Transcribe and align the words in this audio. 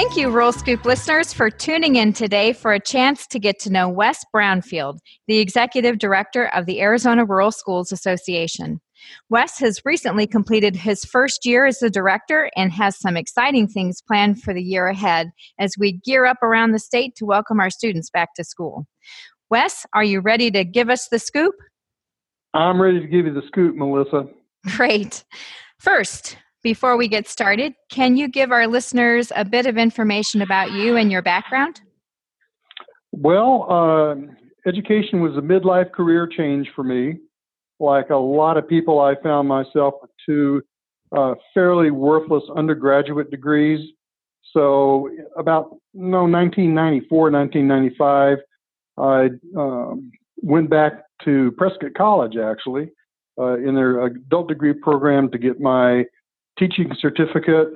Thank 0.00 0.16
you, 0.16 0.30
Rural 0.30 0.52
Scoop 0.52 0.84
listeners, 0.84 1.32
for 1.32 1.50
tuning 1.50 1.96
in 1.96 2.12
today 2.12 2.52
for 2.52 2.72
a 2.72 2.78
chance 2.78 3.26
to 3.26 3.40
get 3.40 3.58
to 3.58 3.68
know 3.68 3.88
Wes 3.88 4.24
Brownfield, 4.32 4.98
the 5.26 5.40
Executive 5.40 5.98
Director 5.98 6.46
of 6.54 6.66
the 6.66 6.80
Arizona 6.80 7.24
Rural 7.24 7.50
Schools 7.50 7.90
Association. 7.90 8.80
Wes 9.28 9.58
has 9.58 9.84
recently 9.84 10.24
completed 10.28 10.76
his 10.76 11.04
first 11.04 11.44
year 11.44 11.66
as 11.66 11.80
the 11.80 11.90
director 11.90 12.48
and 12.56 12.70
has 12.70 12.96
some 12.96 13.16
exciting 13.16 13.66
things 13.66 14.00
planned 14.00 14.40
for 14.40 14.54
the 14.54 14.62
year 14.62 14.86
ahead 14.86 15.32
as 15.58 15.74
we 15.76 15.98
gear 16.04 16.26
up 16.26 16.44
around 16.44 16.70
the 16.70 16.78
state 16.78 17.16
to 17.16 17.26
welcome 17.26 17.58
our 17.58 17.68
students 17.68 18.08
back 18.08 18.34
to 18.36 18.44
school. 18.44 18.86
Wes, 19.50 19.84
are 19.94 20.04
you 20.04 20.20
ready 20.20 20.48
to 20.52 20.64
give 20.64 20.90
us 20.90 21.08
the 21.10 21.18
scoop? 21.18 21.56
I'm 22.54 22.80
ready 22.80 23.00
to 23.00 23.06
give 23.08 23.26
you 23.26 23.34
the 23.34 23.42
scoop, 23.48 23.74
Melissa. 23.74 24.28
Great. 24.76 25.24
First, 25.80 26.36
before 26.68 26.98
we 26.98 27.08
get 27.08 27.26
started, 27.26 27.72
can 27.88 28.14
you 28.14 28.28
give 28.28 28.52
our 28.52 28.66
listeners 28.66 29.32
a 29.34 29.42
bit 29.42 29.64
of 29.64 29.78
information 29.78 30.42
about 30.42 30.70
you 30.70 30.98
and 30.98 31.10
your 31.10 31.22
background? 31.22 31.80
Well, 33.10 33.66
uh, 33.70 34.68
education 34.68 35.22
was 35.22 35.34
a 35.38 35.40
midlife 35.40 35.92
career 35.92 36.26
change 36.26 36.68
for 36.76 36.84
me. 36.84 37.20
Like 37.80 38.10
a 38.10 38.16
lot 38.16 38.58
of 38.58 38.68
people, 38.68 39.00
I 39.00 39.14
found 39.22 39.48
myself 39.48 39.94
with 40.02 40.10
two 40.26 40.60
uh, 41.16 41.36
fairly 41.54 41.90
worthless 41.90 42.44
undergraduate 42.54 43.30
degrees. 43.30 43.80
So, 44.52 45.08
about 45.38 45.74
no 45.94 46.24
1994, 46.24 47.30
1995, 47.30 48.38
I 48.98 49.30
um, 49.58 50.12
went 50.36 50.68
back 50.68 51.04
to 51.24 51.50
Prescott 51.52 51.94
College 51.96 52.36
actually 52.36 52.90
uh, 53.38 53.56
in 53.56 53.74
their 53.74 54.04
adult 54.04 54.48
degree 54.48 54.74
program 54.74 55.30
to 55.30 55.38
get 55.38 55.60
my 55.60 56.04
teaching 56.58 56.90
certificate. 57.00 57.68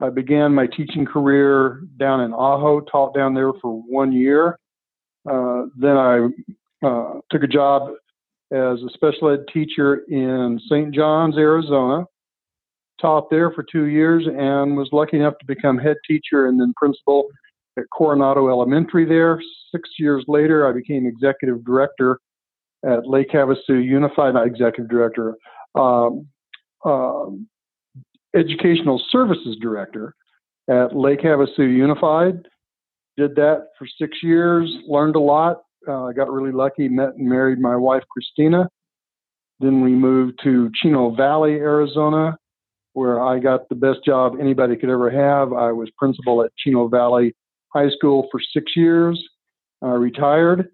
I 0.00 0.08
began 0.08 0.54
my 0.54 0.66
teaching 0.66 1.04
career 1.04 1.82
down 1.98 2.22
in 2.22 2.32
Ajo, 2.32 2.80
taught 2.80 3.14
down 3.14 3.34
there 3.34 3.52
for 3.60 3.82
one 3.86 4.12
year. 4.12 4.58
Uh, 5.30 5.64
then 5.76 5.96
I 5.96 6.28
uh, 6.82 7.20
took 7.30 7.42
a 7.42 7.46
job 7.46 7.90
as 8.52 8.78
a 8.82 8.88
special 8.94 9.30
ed 9.30 9.44
teacher 9.52 10.02
in 10.08 10.58
St. 10.68 10.94
Johns, 10.94 11.36
Arizona. 11.36 12.04
Taught 13.00 13.30
there 13.30 13.50
for 13.50 13.62
two 13.62 13.84
years 13.84 14.26
and 14.26 14.76
was 14.76 14.88
lucky 14.92 15.18
enough 15.18 15.34
to 15.38 15.46
become 15.46 15.78
head 15.78 15.96
teacher 16.06 16.48
and 16.48 16.60
then 16.60 16.72
principal 16.76 17.28
at 17.78 17.84
Coronado 17.92 18.48
Elementary 18.48 19.06
there. 19.06 19.40
Six 19.72 19.88
years 19.98 20.24
later, 20.28 20.68
I 20.68 20.72
became 20.72 21.06
executive 21.06 21.64
director 21.64 22.18
at 22.84 23.06
Lake 23.06 23.30
Havasu 23.30 23.84
Unified, 23.84 24.34
not 24.34 24.46
executive 24.46 24.90
director, 24.90 25.36
um, 25.74 26.26
um, 26.84 27.46
educational 28.34 29.02
services 29.10 29.56
director 29.60 30.14
at 30.68 30.96
Lake 30.96 31.20
Havasu 31.20 31.58
Unified. 31.58 32.46
Did 33.16 33.34
that 33.36 33.68
for 33.78 33.86
six 33.98 34.18
years, 34.22 34.72
learned 34.88 35.16
a 35.16 35.20
lot. 35.20 35.62
Uh, 35.86 36.04
I 36.04 36.12
got 36.12 36.30
really 36.30 36.52
lucky, 36.52 36.88
met 36.88 37.16
and 37.16 37.28
married 37.28 37.58
my 37.58 37.76
wife, 37.76 38.02
Christina. 38.10 38.68
Then 39.58 39.82
we 39.82 39.90
moved 39.90 40.40
to 40.44 40.70
Chino 40.74 41.14
Valley, 41.14 41.54
Arizona, 41.54 42.36
where 42.92 43.22
I 43.22 43.38
got 43.38 43.68
the 43.68 43.74
best 43.74 44.04
job 44.04 44.34
anybody 44.40 44.76
could 44.76 44.90
ever 44.90 45.10
have. 45.10 45.52
I 45.52 45.72
was 45.72 45.90
principal 45.98 46.42
at 46.42 46.50
Chino 46.56 46.88
Valley 46.88 47.34
High 47.74 47.90
School 47.90 48.28
for 48.30 48.40
six 48.52 48.72
years. 48.76 49.22
I 49.82 49.92
retired. 49.92 50.68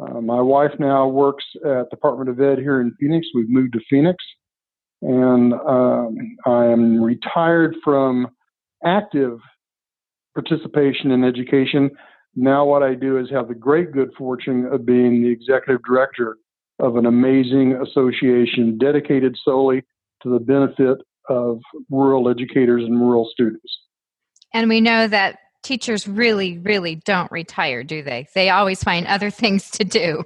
Uh, 0.00 0.20
my 0.20 0.40
wife 0.40 0.72
now 0.78 1.06
works 1.06 1.44
at 1.64 1.90
Department 1.90 2.30
of 2.30 2.40
Ed 2.40 2.58
here 2.58 2.80
in 2.80 2.94
Phoenix. 2.98 3.26
We've 3.34 3.48
moved 3.48 3.74
to 3.74 3.80
Phoenix 3.90 4.16
and 5.02 5.52
um, 5.52 6.16
I 6.46 6.66
am 6.66 7.02
retired 7.02 7.76
from 7.82 8.28
active 8.84 9.38
participation 10.34 11.10
in 11.10 11.24
education. 11.24 11.90
Now, 12.36 12.64
what 12.64 12.82
I 12.82 12.94
do 12.94 13.18
is 13.18 13.28
have 13.30 13.48
the 13.48 13.54
great 13.54 13.92
good 13.92 14.10
fortune 14.16 14.66
of 14.66 14.86
being 14.86 15.22
the 15.22 15.28
executive 15.28 15.82
director 15.84 16.38
of 16.78 16.96
an 16.96 17.06
amazing 17.06 17.74
association 17.74 18.78
dedicated 18.78 19.36
solely 19.44 19.82
to 20.22 20.30
the 20.30 20.38
benefit 20.38 20.98
of 21.28 21.58
rural 21.90 22.28
educators 22.28 22.84
and 22.84 22.98
rural 22.98 23.28
students. 23.30 23.78
And 24.54 24.68
we 24.68 24.80
know 24.80 25.08
that 25.08 25.38
teachers 25.62 26.06
really, 26.06 26.58
really 26.58 26.96
don't 26.96 27.30
retire, 27.30 27.82
do 27.82 28.02
they? 28.02 28.28
They 28.34 28.50
always 28.50 28.82
find 28.82 29.06
other 29.06 29.30
things 29.30 29.70
to 29.72 29.84
do. 29.84 30.24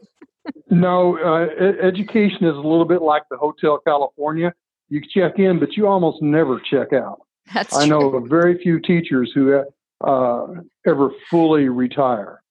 no, 0.71 1.19
uh, 1.19 1.65
education 1.83 2.45
is 2.45 2.55
a 2.55 2.61
little 2.61 2.85
bit 2.85 3.03
like 3.03 3.23
the 3.31 3.39
Hotel 3.39 3.79
California 3.87 4.53
you 4.89 5.01
check 5.13 5.39
in, 5.39 5.59
but 5.59 5.77
you 5.77 5.87
almost 5.87 6.23
never 6.23 6.61
check 6.61 6.93
out. 6.93 7.23
That's 7.55 7.77
I 7.77 7.87
know 7.87 8.15
of 8.15 8.29
very 8.29 8.59
few 8.59 8.81
teachers 8.81 9.31
who 9.35 9.63
uh, 10.05 10.47
ever 10.87 11.11
fully 11.31 11.69
retire. 11.69 12.43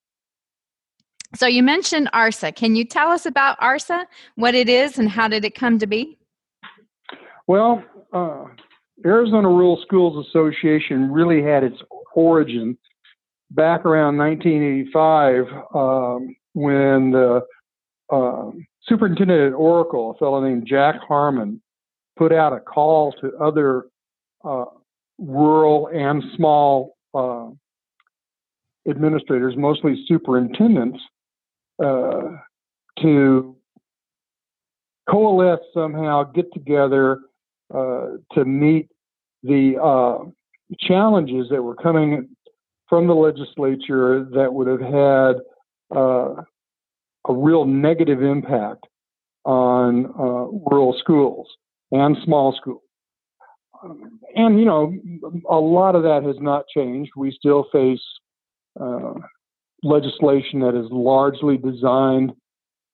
So 1.36 1.48
you 1.48 1.64
mentioned 1.64 2.10
ARSA. 2.14 2.56
Can 2.56 2.76
you 2.76 2.86
tell 2.86 3.10
us 3.10 3.26
about 3.26 3.60
ARSA, 3.60 4.06
what 4.36 4.56
it 4.56 4.70
is, 4.70 4.98
and 4.98 5.10
how 5.10 5.28
did 5.28 5.44
it 5.44 5.54
come 5.54 5.80
to 5.80 5.88
be? 5.88 6.18
Well, 7.48 7.84
uh, 8.14 8.46
Arizona 9.06 9.50
Rural 9.50 9.82
Schools 9.86 10.26
Association 10.28 11.12
really 11.12 11.44
had 11.44 11.64
its 11.64 11.78
origin 12.14 12.78
back 13.52 13.86
around 13.86 14.18
1985 14.18 15.46
um, 15.76 16.36
when 16.54 17.12
the 17.12 17.42
uh, 18.10 18.52
superintendent 18.84 19.54
at 19.54 19.54
Oracle, 19.54 20.12
a 20.12 20.14
fellow 20.16 20.42
named 20.42 20.66
Jack 20.66 20.96
Harmon, 21.06 21.62
put 22.18 22.32
out 22.32 22.54
a 22.54 22.60
call 22.60 23.14
to 23.22 23.36
other 23.38 23.88
uh, 24.44 24.66
rural 25.18 25.90
and 25.94 26.24
small 26.36 26.96
uh, 27.14 27.48
administrators, 28.90 29.56
mostly 29.58 30.04
superintendents, 30.08 31.00
uh, 31.84 32.22
to 33.02 33.56
coalesce 35.10 35.60
somehow, 35.74 36.24
get 36.24 36.52
together 36.54 37.20
uh, 37.74 38.08
to 38.34 38.46
meet 38.46 38.90
the 39.44 39.76
uh, 39.82 40.24
challenges 40.80 41.48
that 41.50 41.62
were 41.62 41.76
coming 41.76 42.30
from 42.88 43.08
the 43.08 43.14
legislature 43.14 44.26
that 44.34 44.54
would 44.54 44.68
have 44.68 44.80
had 44.80 45.36
uh, 45.96 46.42
a 47.28 47.34
real 47.34 47.66
negative 47.66 48.22
impact 48.22 48.86
on 49.44 50.06
rural 50.72 50.96
schools 51.00 51.48
and 52.00 52.18
small 52.24 52.56
schools. 52.60 52.82
And, 54.36 54.60
you 54.60 54.66
know, 54.66 54.94
a 55.50 55.56
lot 55.56 55.96
of 55.96 56.04
that 56.04 56.24
has 56.24 56.38
not 56.40 56.66
changed. 56.76 57.12
We 57.16 57.32
still 57.32 57.68
face 57.72 58.02
uh, 58.80 59.14
legislation 59.84 60.60
that 60.62 60.76
is 60.76 60.88
largely 60.92 61.58
designed 61.58 62.34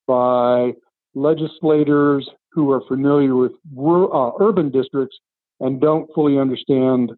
by 0.07 0.73
legislators 1.15 2.29
who 2.51 2.71
are 2.71 2.81
familiar 2.87 3.35
with 3.35 3.53
uh, 3.77 4.31
urban 4.39 4.69
districts 4.69 5.17
and 5.59 5.79
don't 5.79 6.09
fully 6.13 6.37
understand 6.37 7.11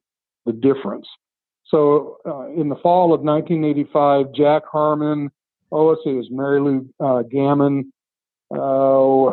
the 0.46 0.54
difference. 0.54 1.08
So, 1.66 2.18
uh, 2.26 2.50
in 2.50 2.70
the 2.70 2.76
fall 2.76 3.14
of 3.14 3.22
1985, 3.22 4.34
Jack 4.36 4.64
Harmon, 4.72 5.32
oh, 5.72 5.88
let's 5.88 6.02
see, 6.04 6.12
it 6.12 6.18
was 6.18 6.28
Mary 6.30 6.60
Lou 6.60 6.88
uh, 7.00 7.24
Gammon, 7.24 7.92
uh, 8.54 9.28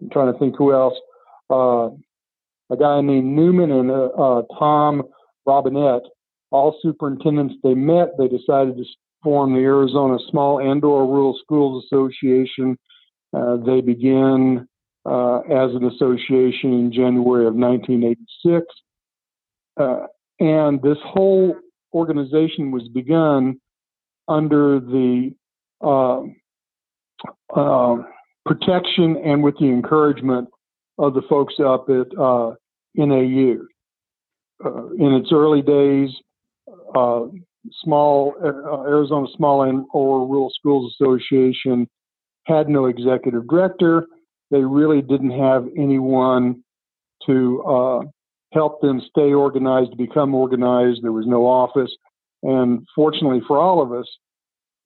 I'm 0.00 0.10
trying 0.10 0.32
to 0.32 0.38
think 0.38 0.56
who 0.56 0.72
else, 0.72 0.94
uh, 1.50 1.90
a 2.70 2.76
guy 2.78 3.00
named 3.00 3.36
Newman 3.36 3.70
and 3.70 3.90
uh, 3.90 4.06
uh, 4.06 4.42
Tom 4.58 5.02
Robinette, 5.46 6.02
all 6.50 6.76
superintendents. 6.82 7.54
They 7.62 7.74
met. 7.74 8.16
They 8.18 8.28
decided 8.28 8.76
to 8.76 8.84
form 9.22 9.54
the 9.54 9.60
Arizona 9.60 10.18
Small 10.30 10.58
and/or 10.58 11.06
Rural 11.06 11.38
Schools 11.42 11.84
Association. 11.84 12.78
Uh, 13.34 13.56
they 13.64 13.80
began 13.80 14.68
uh, 15.06 15.38
as 15.40 15.74
an 15.74 15.84
association 15.84 16.72
in 16.72 16.92
January 16.92 17.46
of 17.46 17.54
1986, 17.54 18.66
uh, 19.78 20.06
and 20.40 20.82
this 20.82 20.98
whole 21.04 21.56
organization 21.94 22.70
was 22.70 22.88
begun 22.88 23.58
under 24.28 24.80
the 24.80 25.34
um, 25.80 26.36
protection 28.44 29.16
and 29.24 29.42
with 29.42 29.54
the 29.58 29.66
encouragement 29.66 30.48
of 30.98 31.14
the 31.14 31.22
folks 31.28 31.54
up 31.64 31.88
at 31.88 32.16
uh, 32.18 32.54
NAU. 32.96 33.58
uh, 34.64 34.88
in 34.98 35.14
its 35.14 35.30
early 35.32 35.62
days, 35.62 36.10
uh, 36.94 37.26
small 37.82 38.34
uh, 38.42 38.82
Arizona 38.82 39.26
Small 39.36 39.62
and 39.62 39.84
or 39.92 40.26
Rural 40.26 40.50
Schools 40.58 40.94
Association 41.00 41.88
had 42.44 42.68
no 42.68 42.86
executive 42.86 43.46
director. 43.48 44.06
They 44.50 44.62
really 44.62 45.02
didn't 45.02 45.38
have 45.38 45.66
anyone 45.76 46.62
to 47.26 47.62
uh, 47.62 48.00
help 48.52 48.80
them 48.80 49.00
stay 49.10 49.32
organized, 49.32 49.96
become 49.96 50.34
organized. 50.34 51.02
There 51.02 51.12
was 51.12 51.26
no 51.26 51.46
office. 51.46 51.94
And 52.42 52.86
fortunately 52.94 53.42
for 53.46 53.58
all 53.58 53.82
of 53.82 53.92
us, 53.92 54.06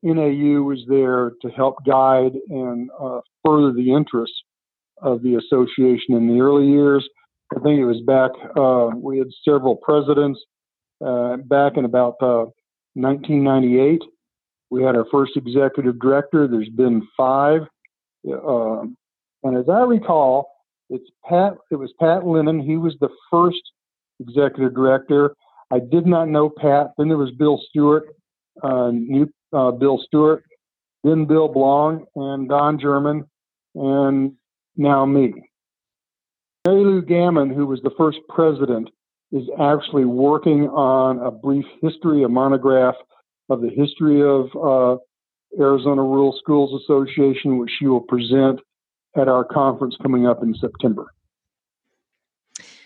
NAU 0.02 0.62
was 0.62 0.82
there 0.88 1.32
to 1.42 1.48
help 1.50 1.76
guide 1.86 2.32
and 2.48 2.90
uh, 3.00 3.20
further 3.44 3.72
the 3.72 3.92
interests 3.92 4.36
of 5.02 5.22
the 5.22 5.36
association 5.36 6.14
in 6.14 6.28
the 6.28 6.40
early 6.40 6.66
years. 6.66 7.08
I 7.54 7.60
think 7.60 7.78
it 7.78 7.84
was 7.84 8.00
back, 8.06 8.30
uh, 8.56 8.90
we 8.96 9.18
had 9.18 9.28
several 9.44 9.76
presidents 9.76 10.40
uh, 11.04 11.36
back 11.36 11.76
in 11.76 11.84
about 11.84 12.16
1998. 12.20 14.00
Uh, 14.00 14.06
we 14.70 14.82
had 14.82 14.96
our 14.96 15.06
first 15.12 15.32
executive 15.36 16.00
director. 16.00 16.48
There's 16.48 16.70
been 16.70 17.06
five. 17.16 17.62
Um, 18.26 18.96
and 19.42 19.56
as 19.56 19.68
I 19.68 19.82
recall, 19.82 20.48
it's 20.88 21.08
Pat. 21.28 21.54
It 21.70 21.76
was 21.76 21.92
Pat 22.00 22.26
Lennon. 22.26 22.60
He 22.60 22.76
was 22.76 22.94
the 23.00 23.10
first 23.30 23.60
executive 24.20 24.74
director. 24.74 25.34
I 25.70 25.78
did 25.78 26.06
not 26.06 26.28
know 26.28 26.48
Pat. 26.48 26.92
Then 26.96 27.08
there 27.08 27.18
was 27.18 27.32
Bill 27.32 27.60
Stewart, 27.68 28.04
uh, 28.62 28.90
new 28.90 29.28
uh, 29.52 29.72
Bill 29.72 30.00
Stewart, 30.06 30.44
then 31.04 31.24
Bill 31.24 31.48
Blong 31.48 32.04
and 32.14 32.48
Don 32.48 32.78
German, 32.78 33.24
and 33.74 34.32
now 34.76 35.04
me. 35.04 35.32
Mary 36.66 36.84
Lou 36.84 37.02
Gammon, 37.02 37.50
who 37.50 37.66
was 37.66 37.80
the 37.82 37.90
first 37.98 38.18
president, 38.28 38.88
is 39.32 39.44
actually 39.60 40.04
working 40.04 40.68
on 40.68 41.18
a 41.18 41.30
brief 41.30 41.64
history, 41.80 42.22
a 42.22 42.28
monograph 42.28 42.94
of 43.48 43.60
the 43.60 43.70
history 43.70 44.22
of 44.22 44.48
uh, 44.56 45.00
Arizona 45.60 46.02
Rural 46.02 46.36
Schools 46.38 46.82
Association, 46.82 47.58
which 47.58 47.70
she 47.78 47.86
will 47.86 48.00
present 48.00 48.60
at 49.16 49.28
our 49.28 49.44
conference 49.44 49.96
coming 50.02 50.26
up 50.26 50.42
in 50.42 50.54
September. 50.54 51.12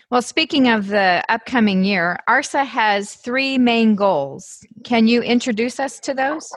Well, 0.09 0.21
speaking 0.21 0.69
of 0.69 0.87
the 0.87 1.21
upcoming 1.27 1.83
year, 1.83 2.17
ARSA 2.29 2.65
has 2.65 3.13
three 3.13 3.57
main 3.57 3.95
goals. 3.95 4.65
Can 4.85 5.07
you 5.07 5.21
introduce 5.21 5.79
us 5.81 5.99
to 6.01 6.13
those? 6.13 6.53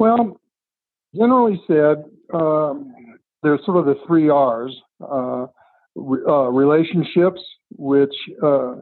Well, 0.00 0.40
generally 1.14 1.62
said, 1.68 2.04
um, 2.34 2.92
there's 3.42 3.64
sort 3.64 3.78
of 3.78 3.86
the 3.86 3.96
three 4.06 4.28
R's 4.28 4.74
uh, 5.00 5.46
re- 5.94 6.22
uh, 6.26 6.48
relationships, 6.48 7.40
which 7.76 8.14
uh, 8.42 8.76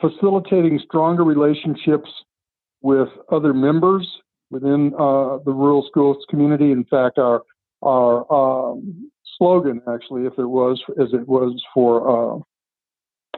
facilitating 0.00 0.80
stronger 0.84 1.24
relationships 1.24 2.10
with 2.82 3.08
other 3.30 3.54
members 3.54 4.06
within 4.50 4.92
uh, 4.94 5.38
the 5.44 5.52
rural 5.52 5.86
schools 5.88 6.24
community. 6.28 6.70
In 6.70 6.84
fact, 6.84 7.18
our 7.18 7.42
our 7.82 8.32
um, 8.32 9.10
slogan, 9.36 9.80
actually, 9.92 10.26
if 10.26 10.32
it 10.38 10.46
was 10.46 10.82
as 11.00 11.08
it 11.12 11.26
was 11.28 11.62
for 11.72 12.36
uh, 12.36 12.38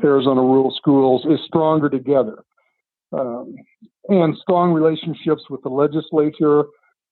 Arizona 0.05 0.41
Rural 0.41 0.75
Schools, 0.77 1.25
is 1.29 1.41
stronger 1.47 1.89
together. 1.89 2.43
Um, 3.13 3.55
and 4.09 4.37
strong 4.41 4.73
relationships 4.73 5.43
with 5.51 5.63
the 5.63 5.69
legislature, 5.69 6.65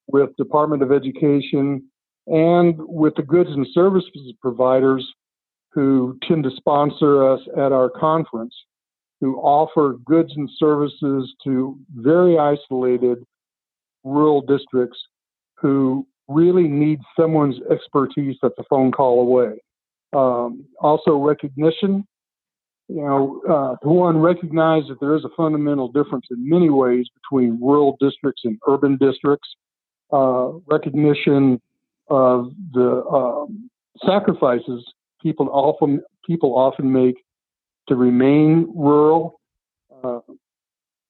with 0.06 0.36
Department 0.36 0.82
of 0.82 0.92
Education, 0.92 1.82
and 2.26 2.74
with 2.78 3.14
the 3.16 3.22
goods 3.22 3.50
and 3.50 3.66
services 3.72 4.32
providers 4.40 5.06
who 5.70 6.16
tend 6.26 6.44
to 6.44 6.50
sponsor 6.56 7.28
us 7.28 7.40
at 7.56 7.72
our 7.72 7.90
conference, 7.90 8.54
who 9.20 9.36
offer 9.36 9.96
goods 10.04 10.32
and 10.36 10.48
services 10.58 11.34
to 11.42 11.78
very 11.96 12.38
isolated 12.38 13.18
rural 14.04 14.40
districts 14.40 14.98
who 15.56 16.06
really 16.28 16.68
need 16.68 17.00
someone's 17.18 17.56
expertise 17.70 18.36
that's 18.40 18.54
a 18.58 18.64
phone 18.70 18.92
call 18.92 19.20
away. 19.20 19.60
Um, 20.12 20.64
also, 20.80 21.16
recognition. 21.16 22.06
You 22.88 23.00
know, 23.00 23.42
uh, 23.48 23.88
one 23.88 24.18
recognize 24.18 24.82
that 24.88 25.00
there 25.00 25.16
is 25.16 25.24
a 25.24 25.30
fundamental 25.36 25.88
difference 25.88 26.26
in 26.30 26.48
many 26.48 26.68
ways 26.68 27.06
between 27.14 27.58
rural 27.60 27.96
districts 27.98 28.42
and 28.44 28.58
urban 28.68 28.98
districts. 28.98 29.48
Uh, 30.12 30.50
recognition 30.66 31.60
of 32.08 32.50
the 32.72 33.04
um, 33.04 33.70
sacrifices 34.04 34.84
people 35.22 35.48
often 35.50 36.02
people 36.26 36.56
often 36.56 36.92
make 36.92 37.16
to 37.88 37.94
remain 37.94 38.72
rural. 38.74 39.40
Uh, 40.02 40.20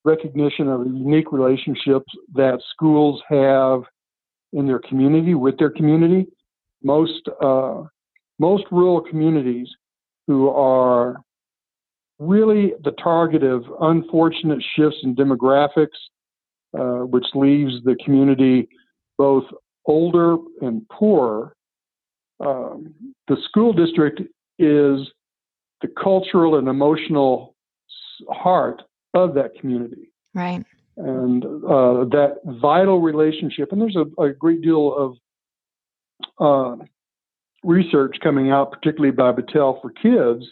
recognition 0.04 0.68
of 0.68 0.84
the 0.84 0.90
unique 0.90 1.32
relationships 1.32 2.12
that 2.34 2.60
schools 2.72 3.22
have 3.28 3.82
in 4.52 4.66
their 4.66 4.78
community 4.78 5.34
with 5.34 5.58
their 5.58 5.70
community. 5.70 6.26
Most 6.82 7.28
uh, 7.42 7.82
most 8.38 8.64
rural 8.70 9.00
communities 9.00 9.68
who 10.26 10.48
are 10.50 11.16
really 12.18 12.74
the 12.84 12.92
target 12.92 13.42
of 13.42 13.64
unfortunate 13.80 14.62
shifts 14.76 14.98
in 15.02 15.14
demographics, 15.14 15.88
uh, 16.78 17.04
which 17.06 17.26
leaves 17.34 17.72
the 17.84 17.96
community 18.04 18.68
both 19.18 19.44
older 19.86 20.36
and 20.60 20.88
poor, 20.88 21.54
Um, 22.40 22.94
the 23.28 23.36
school 23.48 23.72
district 23.72 24.20
is 24.58 24.98
the 25.80 25.88
cultural 26.02 26.56
and 26.58 26.68
emotional 26.68 27.54
heart 28.28 28.82
of 29.14 29.34
that 29.34 29.54
community. 29.58 30.10
Right 30.34 30.64
and 30.96 31.44
uh, 31.44 32.04
that 32.10 32.36
vital 32.44 33.00
relationship. 33.00 33.72
And 33.72 33.80
there's 33.80 33.96
a, 33.96 34.22
a 34.22 34.32
great 34.32 34.62
deal 34.62 35.16
of 36.38 36.80
uh, 36.80 36.84
research 37.62 38.16
coming 38.22 38.50
out, 38.50 38.72
particularly 38.72 39.10
by 39.10 39.32
Battelle 39.32 39.80
for 39.80 39.90
kids, 39.90 40.44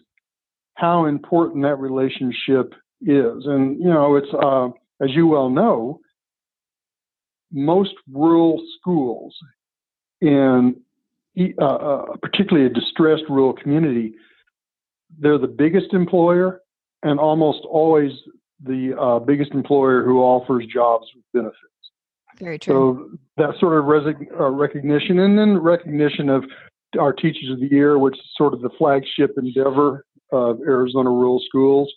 how 0.74 1.06
important 1.06 1.62
that 1.62 1.78
relationship 1.78 2.74
is. 3.02 3.46
And 3.46 3.78
you 3.78 3.86
know, 3.88 4.16
it's 4.16 4.32
uh, 4.34 4.68
as 5.04 5.14
you 5.14 5.26
well 5.26 5.50
know, 5.50 6.00
most 7.52 7.94
rural 8.10 8.62
schools 8.78 9.36
in 10.20 10.76
uh, 11.60 11.64
uh, 11.64 12.16
particularly 12.20 12.66
a 12.66 12.70
distressed 12.70 13.24
rural 13.28 13.52
community, 13.54 14.14
they're 15.18 15.38
the 15.38 15.46
biggest 15.46 15.92
employer 15.92 16.60
and 17.02 17.18
almost 17.18 17.60
always 17.68 18.12
the 18.64 18.94
uh, 18.98 19.18
biggest 19.18 19.52
employer 19.52 20.04
who 20.04 20.20
offers 20.20 20.66
jobs 20.66 21.06
with 21.14 21.24
benefits. 21.32 21.58
Very 22.38 22.58
true. 22.58 23.08
So 23.08 23.18
that 23.38 23.58
sort 23.58 23.78
of 23.78 23.84
resi- 23.84 24.40
uh, 24.40 24.50
recognition, 24.50 25.20
and 25.20 25.38
then 25.38 25.58
recognition 25.58 26.28
of 26.28 26.44
our 26.98 27.12
Teachers 27.12 27.50
of 27.50 27.60
the 27.60 27.68
Year, 27.70 27.98
which 27.98 28.14
is 28.14 28.24
sort 28.36 28.52
of 28.52 28.60
the 28.60 28.70
flagship 28.78 29.32
endeavor 29.36 30.04
of 30.30 30.60
Arizona 30.60 31.10
Rural 31.10 31.42
Schools. 31.46 31.92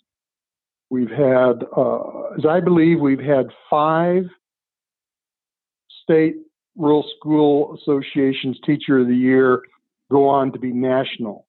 We've 0.88 1.10
had, 1.10 1.64
uh, 1.76 2.32
as 2.38 2.46
I 2.48 2.60
believe, 2.60 3.00
we've 3.00 3.18
had 3.18 3.46
five 3.68 4.24
state 6.06 6.36
rural 6.76 7.04
school 7.16 7.76
associations 7.80 8.58
Teacher 8.64 9.00
of 9.00 9.08
the 9.08 9.16
Year 9.16 9.62
go 10.10 10.28
on 10.28 10.52
to 10.52 10.58
be 10.58 10.72
national 10.72 11.46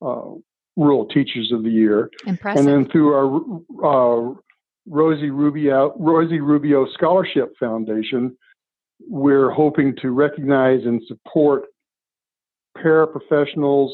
uh, 0.00 0.30
rural 0.76 1.06
teachers 1.06 1.52
of 1.52 1.62
the 1.62 1.70
year. 1.70 2.10
Impressive. 2.26 2.66
And 2.66 2.68
then 2.68 2.90
through 2.90 3.12
our 3.82 4.30
uh, 4.30 4.34
Rosie 4.86 5.30
Rubio, 5.30 5.94
Rosie 5.98 6.40
Rubio 6.40 6.86
Scholarship 6.94 7.52
Foundation, 7.58 8.36
we're 9.08 9.50
hoping 9.50 9.94
to 10.00 10.10
recognize 10.10 10.80
and 10.84 11.02
support 11.06 11.64
paraprofessionals, 12.78 13.90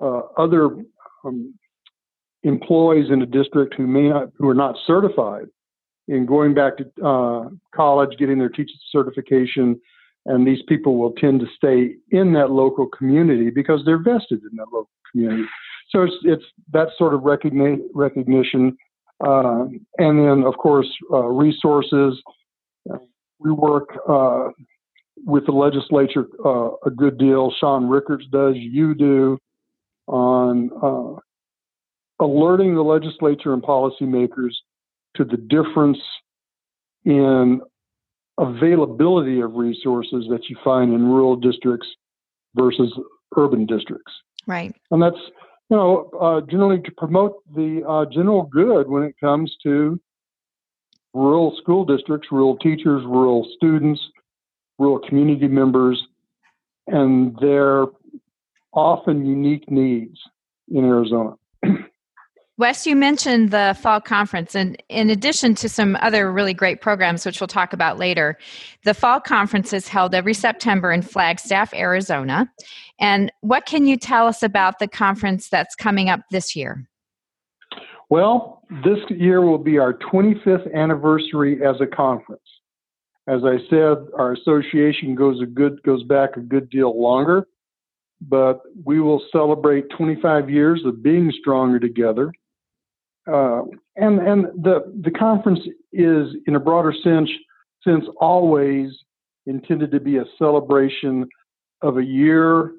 uh, 0.00 0.20
other 0.36 0.76
um, 1.24 1.54
employees 2.42 3.06
in 3.10 3.20
the 3.20 3.26
district 3.26 3.74
who 3.74 3.86
may 3.86 4.08
not, 4.08 4.28
who 4.36 4.48
are 4.48 4.54
not 4.54 4.76
certified 4.86 5.46
in 6.08 6.26
going 6.26 6.54
back 6.54 6.74
to 6.78 7.04
uh, 7.04 7.48
college, 7.74 8.16
getting 8.18 8.38
their 8.38 8.48
teacher 8.48 8.74
certification, 8.90 9.80
and 10.26 10.46
these 10.46 10.62
people 10.68 10.96
will 10.96 11.12
tend 11.12 11.40
to 11.40 11.46
stay 11.56 11.94
in 12.10 12.32
that 12.32 12.50
local 12.50 12.86
community 12.86 13.50
because 13.50 13.82
they're 13.84 14.02
vested 14.02 14.40
in 14.50 14.56
that 14.56 14.66
local 14.72 14.90
community. 15.10 15.44
So 15.90 16.02
it's, 16.02 16.14
it's 16.24 16.44
that 16.72 16.88
sort 16.98 17.14
of 17.14 17.20
recogni- 17.20 17.82
recognition 17.94 18.76
uh, 19.24 19.64
and 19.98 20.18
then, 20.18 20.44
of 20.44 20.56
course, 20.58 20.88
uh, 21.12 21.24
resources. 21.24 22.20
We 23.38 23.50
work 23.50 23.88
uh, 24.08 24.48
with 25.24 25.46
the 25.46 25.52
legislature 25.52 26.26
uh, 26.44 26.70
a 26.84 26.90
good 26.90 27.18
deal. 27.18 27.52
Sean 27.58 27.88
Rickert 27.88 28.22
does, 28.30 28.54
you 28.56 28.94
do, 28.94 29.38
on 30.06 30.70
uh, 30.82 32.24
alerting 32.24 32.74
the 32.74 32.82
legislature 32.82 33.52
and 33.52 33.62
policymakers 33.62 34.52
to 35.16 35.24
the 35.24 35.36
difference 35.36 35.98
in 37.04 37.60
availability 38.38 39.40
of 39.40 39.54
resources 39.54 40.26
that 40.30 40.48
you 40.48 40.56
find 40.62 40.92
in 40.92 41.06
rural 41.06 41.36
districts 41.36 41.88
versus 42.54 42.92
urban 43.36 43.66
districts. 43.66 44.12
Right. 44.46 44.74
And 44.90 45.02
that's 45.02 45.18
you 45.70 45.76
know, 45.76 46.10
uh, 46.20 46.40
generally 46.42 46.80
to 46.80 46.92
promote 46.92 47.42
the 47.54 47.82
uh, 47.86 48.04
general 48.12 48.42
good 48.42 48.88
when 48.88 49.02
it 49.02 49.16
comes 49.18 49.56
to 49.64 50.00
rural 51.12 51.56
school 51.60 51.84
districts, 51.84 52.28
rural 52.30 52.56
teachers, 52.58 53.02
rural 53.04 53.48
students, 53.56 54.00
rural 54.78 55.00
community 55.00 55.48
members, 55.48 56.00
and 56.86 57.36
their 57.40 57.86
often 58.72 59.26
unique 59.26 59.68
needs 59.70 60.18
in 60.68 60.84
Arizona. 60.84 61.34
Wes, 62.58 62.86
you 62.86 62.96
mentioned 62.96 63.50
the 63.50 63.76
fall 63.82 64.00
conference, 64.00 64.54
and 64.54 64.82
in 64.88 65.10
addition 65.10 65.54
to 65.56 65.68
some 65.68 65.94
other 66.00 66.32
really 66.32 66.54
great 66.54 66.80
programs, 66.80 67.26
which 67.26 67.38
we'll 67.38 67.48
talk 67.48 67.74
about 67.74 67.98
later, 67.98 68.38
the 68.84 68.94
fall 68.94 69.20
conference 69.20 69.74
is 69.74 69.88
held 69.88 70.14
every 70.14 70.32
September 70.32 70.90
in 70.90 71.02
Flagstaff, 71.02 71.74
Arizona. 71.74 72.50
And 72.98 73.30
what 73.42 73.66
can 73.66 73.84
you 73.84 73.98
tell 73.98 74.26
us 74.26 74.42
about 74.42 74.78
the 74.78 74.88
conference 74.88 75.50
that's 75.50 75.74
coming 75.74 76.08
up 76.08 76.20
this 76.30 76.56
year? 76.56 76.88
Well, 78.08 78.62
this 78.82 79.00
year 79.10 79.42
will 79.42 79.58
be 79.58 79.76
our 79.76 79.92
25th 79.92 80.72
anniversary 80.74 81.60
as 81.62 81.76
a 81.82 81.86
conference. 81.86 82.40
As 83.26 83.42
I 83.44 83.58
said, 83.68 83.98
our 84.16 84.32
association 84.32 85.14
goes 85.14 85.42
a 85.42 85.46
good 85.46 85.82
goes 85.82 86.04
back 86.04 86.36
a 86.36 86.40
good 86.40 86.70
deal 86.70 86.98
longer, 86.98 87.48
but 88.22 88.62
we 88.82 89.00
will 89.00 89.22
celebrate 89.30 89.90
25 89.90 90.48
years 90.48 90.80
of 90.86 91.02
being 91.02 91.30
stronger 91.38 91.78
together 91.78 92.32
uh, 93.26 93.62
and 93.96 94.20
and 94.20 94.44
the 94.62 94.92
the 95.02 95.10
conference 95.10 95.60
is, 95.92 96.28
in 96.46 96.54
a 96.54 96.60
broader 96.60 96.92
sense, 97.02 97.30
sense 97.82 98.04
always 98.20 98.90
intended 99.46 99.90
to 99.92 100.00
be 100.00 100.18
a 100.18 100.24
celebration 100.38 101.26
of 101.82 101.98
a 101.98 102.04
year 102.04 102.72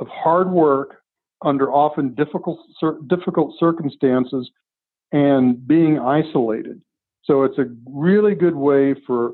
of 0.00 0.06
hard 0.08 0.50
work 0.50 0.96
under 1.44 1.72
often 1.72 2.14
difficult 2.14 2.58
difficult 3.08 3.54
circumstances 3.58 4.50
and 5.12 5.66
being 5.66 5.98
isolated. 5.98 6.80
So 7.24 7.44
it's 7.44 7.58
a 7.58 7.66
really 7.86 8.34
good 8.34 8.56
way 8.56 8.94
for 9.06 9.32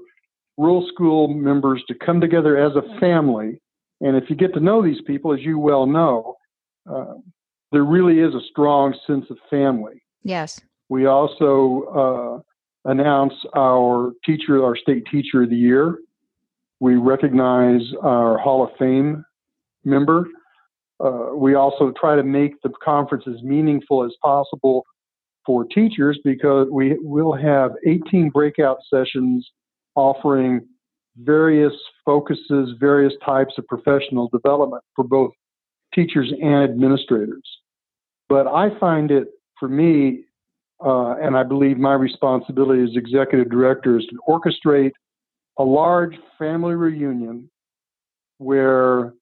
rural 0.56 0.86
school 0.92 1.28
members 1.28 1.82
to 1.88 1.94
come 1.94 2.20
together 2.20 2.56
as 2.56 2.72
a 2.76 3.00
family. 3.00 3.60
And 4.00 4.16
if 4.16 4.28
you 4.28 4.36
get 4.36 4.54
to 4.54 4.60
know 4.60 4.82
these 4.82 5.00
people, 5.06 5.32
as 5.32 5.40
you 5.40 5.58
well 5.58 5.86
know, 5.86 6.36
uh, 6.90 7.14
there 7.72 7.84
really 7.84 8.20
is 8.20 8.34
a 8.34 8.46
strong 8.50 8.94
sense 9.06 9.26
of 9.30 9.36
family. 9.50 10.03
Yes. 10.24 10.60
We 10.88 11.06
also 11.06 12.42
uh, 12.86 12.90
announce 12.90 13.34
our 13.56 14.12
teacher, 14.24 14.64
our 14.64 14.76
state 14.76 15.04
teacher 15.10 15.42
of 15.42 15.50
the 15.50 15.56
year. 15.56 15.98
We 16.80 16.96
recognize 16.96 17.82
our 18.02 18.38
Hall 18.38 18.64
of 18.64 18.70
Fame 18.78 19.24
member. 19.84 20.26
Uh, 21.00 21.34
we 21.34 21.54
also 21.54 21.92
try 21.98 22.16
to 22.16 22.22
make 22.22 22.60
the 22.62 22.70
conference 22.82 23.24
as 23.26 23.42
meaningful 23.42 24.04
as 24.04 24.12
possible 24.22 24.84
for 25.44 25.64
teachers 25.64 26.18
because 26.24 26.68
we 26.70 26.96
will 27.00 27.34
have 27.34 27.72
18 27.86 28.30
breakout 28.30 28.78
sessions 28.88 29.50
offering 29.94 30.60
various 31.18 31.72
focuses, 32.04 32.74
various 32.80 33.12
types 33.24 33.54
of 33.58 33.66
professional 33.66 34.28
development 34.28 34.82
for 34.96 35.04
both 35.04 35.32
teachers 35.94 36.32
and 36.42 36.64
administrators. 36.64 37.42
But 38.28 38.46
I 38.46 38.76
find 38.78 39.10
it, 39.10 39.28
for 39.58 39.68
me, 39.68 40.24
uh, 40.84 41.14
and 41.16 41.36
I 41.36 41.42
believe 41.42 41.78
my 41.78 41.94
responsibility 41.94 42.82
as 42.82 42.96
executive 42.96 43.50
director 43.50 43.98
is 43.98 44.06
to 44.06 44.18
orchestrate 44.28 44.92
a 45.58 45.64
large 45.64 46.16
family 46.38 46.74
reunion 46.74 47.48
where 48.38 49.14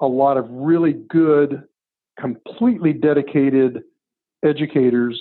a 0.00 0.06
lot 0.06 0.36
of 0.36 0.46
really 0.50 0.92
good, 1.08 1.62
completely 2.18 2.92
dedicated 2.92 3.82
educators 4.44 5.20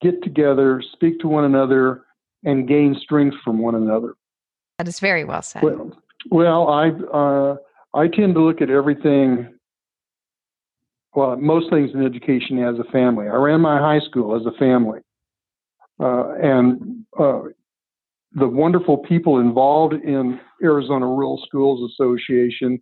get 0.00 0.22
together, 0.22 0.82
speak 0.92 1.18
to 1.20 1.28
one 1.28 1.44
another, 1.44 2.04
and 2.44 2.66
gain 2.66 2.96
strength 3.02 3.36
from 3.44 3.58
one 3.58 3.74
another. 3.74 4.14
That 4.78 4.88
is 4.88 4.98
very 5.00 5.24
well 5.24 5.42
said. 5.42 5.62
Well, 5.62 5.92
well 6.30 6.68
I 6.68 6.88
uh, 6.88 7.56
I 7.92 8.08
tend 8.08 8.34
to 8.34 8.40
look 8.40 8.62
at 8.62 8.70
everything 8.70 9.52
well, 11.14 11.36
most 11.36 11.70
things 11.70 11.90
in 11.92 12.04
education 12.04 12.62
as 12.62 12.78
a 12.78 12.90
family. 12.92 13.26
I 13.28 13.34
ran 13.34 13.60
my 13.60 13.78
high 13.78 14.00
school 14.00 14.36
as 14.36 14.46
a 14.46 14.56
family. 14.58 15.00
Uh, 15.98 16.34
and 16.42 17.04
uh, 17.18 17.42
the 18.32 18.46
wonderful 18.48 18.98
people 18.98 19.38
involved 19.38 19.94
in 19.94 20.40
Arizona 20.62 21.06
Rural 21.06 21.42
Schools 21.46 21.90
Association, 21.92 22.80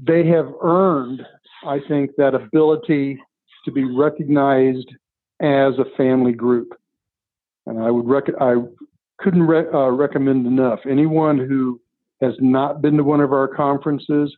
they 0.00 0.26
have 0.28 0.48
earned, 0.62 1.22
I 1.66 1.80
think, 1.88 2.12
that 2.16 2.34
ability 2.34 3.18
to 3.64 3.72
be 3.72 3.84
recognized 3.84 4.88
as 5.40 5.74
a 5.78 5.96
family 5.96 6.32
group. 6.32 6.72
And 7.66 7.82
I 7.82 7.90
would 7.90 8.06
rec- 8.06 8.40
I 8.40 8.54
couldn't 9.18 9.42
re- 9.42 9.68
uh, 9.72 9.90
recommend 9.90 10.46
enough 10.46 10.80
anyone 10.88 11.38
who 11.38 11.80
has 12.20 12.34
not 12.38 12.80
been 12.80 12.96
to 12.96 13.04
one 13.04 13.20
of 13.20 13.32
our 13.32 13.48
conferences 13.48 14.34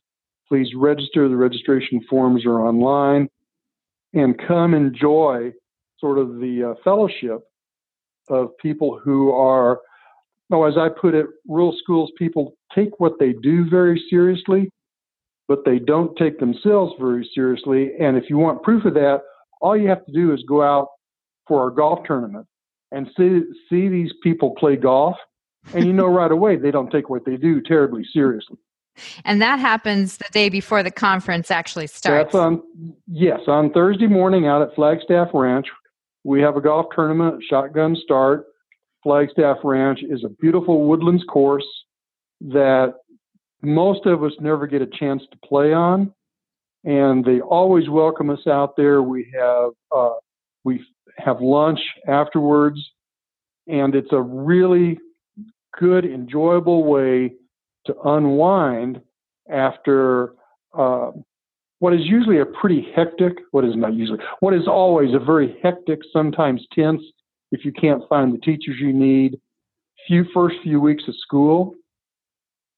please 0.49 0.69
register. 0.75 1.29
The 1.29 1.37
registration 1.37 2.00
forms 2.09 2.45
are 2.47 2.61
online 2.61 3.29
and 4.15 4.41
come 4.47 4.75
enjoy 4.75 5.53
sort 5.99 6.19
of 6.19 6.37
the 6.41 6.73
uh, 6.73 6.83
fellowship 6.83 7.41
of 8.29 8.57
people 8.59 9.00
who 9.03 9.31
are, 9.33 9.81
no, 10.50 10.65
as 10.65 10.76
I 10.76 10.88
put 10.88 11.15
it, 11.15 11.26
rural 11.47 11.76
schools 11.83 12.11
people 12.19 12.55
take 12.75 12.99
what 12.99 13.19
they 13.19 13.33
do 13.33 13.69
very 13.69 14.03
seriously, 14.11 14.71
but 15.49 15.65
they 15.65 15.79
don't 15.79 16.17
take 16.17 16.38
themselves 16.38 16.95
very 16.99 17.29
seriously. 17.35 17.93
And 18.00 18.17
if 18.17 18.25
you 18.29 18.37
want 18.37 18.62
proof 18.62 18.85
of 18.85 18.95
that, 18.95 19.23
all 19.61 19.76
you 19.76 19.88
have 19.88 20.05
to 20.07 20.12
do 20.12 20.33
is 20.33 20.43
go 20.49 20.62
out 20.62 20.88
for 21.47 21.62
our 21.62 21.71
golf 21.71 22.00
tournament 22.07 22.47
and 22.93 23.09
see 23.17 23.41
see 23.69 23.88
these 23.88 24.12
people 24.23 24.55
play 24.59 24.76
golf, 24.76 25.17
and 25.75 25.85
you 25.85 25.93
know 25.93 26.07
right 26.12 26.31
away 26.31 26.57
they 26.57 26.71
don't 26.71 26.91
take 26.91 27.09
what 27.09 27.25
they 27.25 27.37
do 27.37 27.61
terribly 27.61 28.05
seriously. 28.12 28.59
And 29.25 29.41
that 29.43 29.59
happens 29.59 30.17
the 30.17 30.29
day 30.33 30.49
before 30.49 30.83
the 30.83 30.91
conference 30.91 31.50
actually 31.50 31.87
starts. 31.87 32.33
That's 32.33 32.35
on 32.35 32.62
yes, 33.07 33.41
on 33.47 33.73
Thursday 33.73 34.07
morning 34.07 34.47
out 34.47 34.62
at 34.62 34.75
Flagstaff 34.75 35.29
Ranch. 35.35 35.67
We 36.25 36.41
have 36.41 36.57
a 36.57 36.61
golf 36.61 36.87
tournament, 36.95 37.43
shotgun 37.49 37.97
start. 38.03 38.47
Flagstaff 39.03 39.59
Ranch 39.62 40.00
is 40.03 40.25
a 40.25 40.29
beautiful 40.29 40.87
woodlands 40.88 41.25
course 41.29 41.67
that 42.41 42.95
most 43.62 44.07
of 44.07 44.25
us 44.25 44.33
never 44.41 44.67
get 44.67 44.83
a 44.83 44.87
chance 44.87 45.23
to 45.31 45.38
play 45.45 45.73
on. 45.73 46.12
And 46.85 47.25
they 47.25 47.41
always 47.41 47.88
welcome 47.88 48.31
us 48.31 48.47
out 48.47 48.76
there. 48.76 49.03
We 49.03 49.33
have 49.35 49.71
uh, 49.95 50.15
we 50.65 50.85
have 51.19 51.41
lunch 51.41 51.81
afterwards, 52.07 52.79
and 53.67 53.95
it's 53.95 54.12
a 54.12 54.21
really 54.21 54.99
good, 55.79 56.05
enjoyable 56.05 56.85
way 56.85 57.33
to 57.87 57.95
unwind 58.05 59.00
after 59.50 60.35
uh, 60.76 61.11
what 61.78 61.93
is 61.93 62.00
usually 62.05 62.38
a 62.38 62.47
pretty 62.47 62.87
hectic, 62.95 63.35
what 63.50 63.64
is 63.64 63.76
not 63.76 63.95
usually, 63.95 64.19
what 64.40 64.55
is 64.55 64.66
always 64.66 65.14
a 65.14 65.19
very 65.19 65.59
hectic, 65.62 66.00
sometimes 66.12 66.66
tense, 66.73 67.02
if 67.52 67.64
you 67.64 67.73
can't 67.73 68.02
find 68.09 68.33
the 68.33 68.38
teachers 68.38 68.76
you 68.81 68.93
need, 68.93 69.38
few 70.07 70.25
first 70.33 70.57
few 70.62 70.81
weeks 70.81 71.05
of 71.09 71.14
school. 71.19 71.75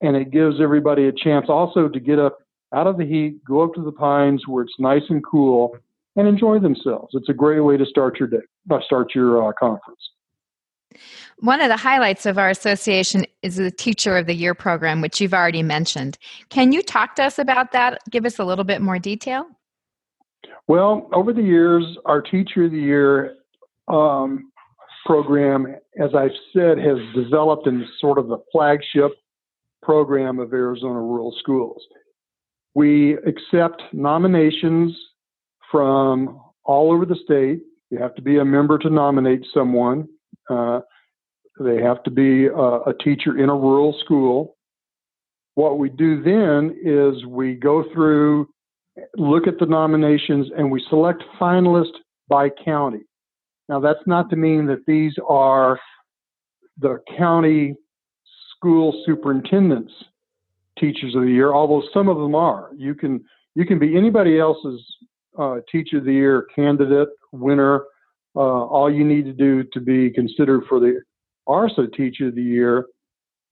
And 0.01 0.17
it 0.17 0.31
gives 0.31 0.61
everybody 0.61 1.09
a 1.09 1.13
chance 1.13 1.47
also 1.49 1.89
to 1.89 2.01
get 2.01 2.19
up 2.19 2.39
out 2.75 2.87
of 2.87 2.99
the 2.99 3.05
heat, 3.05 3.45
go 3.45 3.63
up 3.63 3.75
to 3.75 3.83
the 3.83 3.93
pines 3.93 4.47
where 4.47 4.63
it's 4.63 4.75
nice 4.79 5.03
and 5.09 5.25
cool, 5.25 5.77
and 6.17 6.29
enjoy 6.29 6.59
themselves. 6.59 7.15
It's 7.15 7.29
a 7.29 7.35
great 7.35 7.61
way 7.61 7.77
to 7.77 7.87
start 7.87 8.19
your 8.19 8.29
day, 8.29 8.39
uh, 8.71 8.79
start 8.85 9.15
your 9.15 9.49
uh, 9.49 9.53
conference. 9.59 10.01
One 11.41 11.61
of 11.61 11.69
the 11.69 11.77
highlights 11.77 12.27
of 12.27 12.39
our 12.39 12.51
association 12.51 13.25
is 13.43 13.57
the 13.57 13.71
Teacher 13.71 14.17
of 14.17 14.27
the 14.27 14.35
Year 14.35 14.55
program, 14.55 15.01
which 15.01 15.21
you've 15.21 15.35
already 15.35 15.63
mentioned. 15.63 16.19
Can 16.49 16.73
you 16.73 16.83
talk 16.83 17.15
to 17.17 17.25
us 17.25 17.39
about 17.39 17.73
that? 17.73 18.01
Give 18.11 18.25
us 18.25 18.39
a 18.39 18.45
little 18.45 18.65
bit 18.65 18.81
more 18.81 18.99
detail. 18.99 19.47
Well, 20.67 21.09
over 21.13 21.33
the 21.33 21.43
years, 21.43 21.85
our 22.05 22.21
Teacher 22.21 22.65
of 22.65 22.73
the 22.73 22.79
Year 22.79 23.37
um, 23.89 24.51
program, 25.07 25.77
as 26.03 26.11
I've 26.15 26.37
said, 26.53 26.79
has 26.79 26.99
developed 27.15 27.67
in 27.67 27.87
sort 28.01 28.19
of 28.19 28.29
the 28.29 28.39
flagship 28.53 29.13
program 29.83 30.39
of 30.39 30.53
Arizona 30.53 31.01
Rural 31.01 31.35
Schools. 31.39 31.83
We 32.75 33.15
accept 33.27 33.83
nominations 33.93 34.95
from 35.71 36.41
all 36.65 36.93
over 36.93 37.07
the 37.07 37.17
state. 37.25 37.63
You 37.91 37.99
have 37.99 38.15
to 38.17 38.23
be 38.23 38.39
a 38.39 38.45
member 38.45 38.79
to 38.79 38.91
nominate 38.91 39.47
someone. 39.55 40.09
Uh, 40.49 40.81
they 41.61 41.81
have 41.83 42.03
to 42.05 42.11
be 42.11 42.47
a, 42.47 42.53
a 42.57 42.95
teacher 43.03 43.39
in 43.39 43.49
a 43.49 43.55
rural 43.55 43.97
school. 44.05 44.57
What 45.55 45.79
we 45.79 45.89
do 45.89 46.23
then 46.23 46.77
is 46.83 47.27
we 47.27 47.55
go 47.55 47.85
through, 47.93 48.49
look 49.17 49.47
at 49.47 49.59
the 49.59 49.67
nominations, 49.67 50.49
and 50.57 50.71
we 50.71 50.85
select 50.89 51.23
finalists 51.41 51.99
by 52.29 52.51
county. 52.65 53.01
Now, 53.69 53.81
that's 53.81 54.07
not 54.07 54.31
to 54.31 54.37
mean 54.37 54.67
that 54.67 54.87
these 54.87 55.15
are 55.29 55.79
the 56.79 56.99
county 57.17 57.75
school 58.57 59.03
superintendents 59.05 59.93
teachers 60.79 61.15
of 61.15 61.23
the 61.23 61.31
year, 61.31 61.53
although 61.53 61.83
some 61.93 62.09
of 62.09 62.19
them 62.19 62.35
are. 62.35 62.71
You 62.77 62.95
can 62.95 63.25
you 63.55 63.67
can 63.67 63.79
be 63.79 63.97
anybody 63.97 64.39
else's 64.39 64.81
uh, 65.39 65.57
Teacher 65.71 65.99
of 65.99 66.05
the 66.05 66.13
Year 66.13 66.47
candidate, 66.55 67.09
winner. 67.33 67.85
Uh, 68.37 68.41
all 68.41 68.93
you 68.93 69.05
need 69.05 69.25
to 69.25 69.33
do 69.33 69.65
to 69.73 69.81
be 69.81 70.11
considered 70.11 70.63
for 70.69 70.79
the 70.81 71.01
ARSA 71.49 71.93
Teacher 71.97 72.29
of 72.29 72.35
the 72.35 72.43
Year 72.43 72.87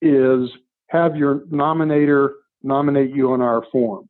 is 0.02 0.50
have 0.88 1.16
your 1.16 1.40
nominator 1.47 2.30
nominate 2.62 3.14
you 3.14 3.33
on 3.33 3.40
our 3.40 3.64
form. 3.73 4.09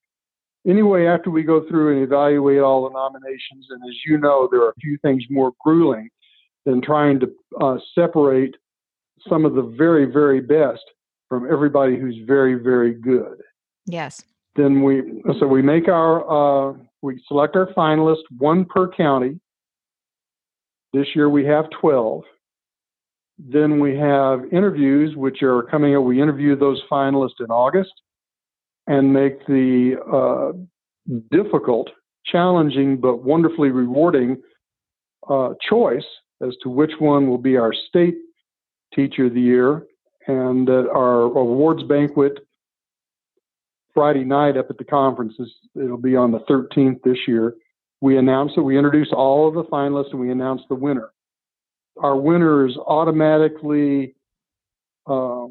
Anyway, 0.67 1.07
after 1.07 1.31
we 1.31 1.45
go 1.45 1.67
through 1.69 1.95
and 1.95 2.03
evaluate 2.03 2.59
all 2.59 2.85
the 2.85 2.93
nominations, 2.93 3.67
and 3.71 3.81
as 3.89 3.97
you 4.05 4.19
know, 4.19 4.49
there 4.51 4.63
are 4.63 4.71
a 4.71 4.81
few 4.81 4.99
things 4.99 5.23
more 5.31 5.53
grueling 5.65 6.09
than 6.65 6.83
trying 6.83 7.21
to 7.21 7.33
uh, 7.61 7.77
separate 7.95 8.57
some 9.29 9.45
of 9.45 9.55
the 9.55 9.63
very, 9.63 10.07
very 10.07 10.41
best 10.41 10.83
from 11.29 11.51
everybody 11.51 11.97
who's 11.97 12.19
very, 12.27 12.55
very 12.55 12.95
good. 12.95 13.41
Yes. 13.87 14.23
Then 14.57 14.83
we 14.83 15.23
so 15.39 15.47
we 15.47 15.63
make 15.63 15.87
our 15.89 16.71
uh, 16.71 16.75
we 17.03 17.23
select 17.29 17.57
our 17.57 17.73
finalists, 17.75 18.25
one 18.39 18.65
per 18.65 18.89
county. 18.89 19.39
This 20.97 21.09
year 21.15 21.29
we 21.29 21.45
have 21.45 21.67
twelve. 21.79 22.23
Then 23.38 23.81
we 23.81 23.99
have 23.99 24.50
interviews, 24.50 25.15
which 25.15 25.43
are 25.43 25.62
coming 25.65 25.95
up. 25.95 26.03
We 26.05 26.23
interview 26.23 26.57
those 26.57 26.81
finalists 26.91 27.38
in 27.41 27.50
August 27.50 27.93
and 28.87 29.12
make 29.12 29.47
the 29.47 29.97
uh, 30.11 31.15
difficult, 31.31 31.91
challenging, 32.25 32.97
but 32.97 33.23
wonderfully 33.23 33.69
rewarding 33.69 34.41
uh, 35.29 35.50
choice 35.69 36.07
as 36.41 36.55
to 36.62 36.71
which 36.71 36.93
one 36.99 37.29
will 37.29 37.37
be 37.37 37.59
our 37.59 37.75
state 37.75 38.15
teacher 38.95 39.26
of 39.26 39.35
the 39.35 39.41
year. 39.41 39.83
And 40.26 40.67
at 40.71 40.87
our 40.87 41.25
awards 41.25 41.83
banquet 41.83 42.38
Friday 43.93 44.25
night 44.25 44.57
up 44.57 44.71
at 44.71 44.79
the 44.79 44.85
conferences, 44.85 45.53
it'll 45.75 45.99
be 45.99 46.17
on 46.17 46.33
the 46.33 46.41
13th 46.41 47.03
this 47.03 47.19
year. 47.29 47.55
We 48.00 48.19
announce 48.19 48.53
that 48.57 48.62
we 48.62 48.76
introduce 48.76 49.09
all 49.12 49.49
of 49.49 49.55
the 49.55 49.65
finalists 49.65 50.11
and 50.11 50.21
we 50.21 50.31
announce 50.31 50.62
the 50.69 50.75
winner. 50.75 51.11
Our 51.99 52.17
winner 52.17 52.67
is 52.67 52.76
automatically 52.76 54.15
uh, 55.07 55.47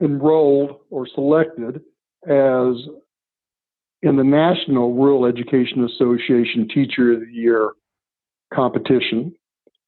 enrolled 0.00 0.80
or 0.90 1.06
selected 1.14 1.82
as 2.26 2.76
in 4.02 4.16
the 4.16 4.24
National 4.24 4.94
Rural 4.94 5.26
Education 5.26 5.84
Association 5.84 6.68
Teacher 6.68 7.14
of 7.14 7.20
the 7.20 7.32
Year 7.32 7.72
competition. 8.52 9.34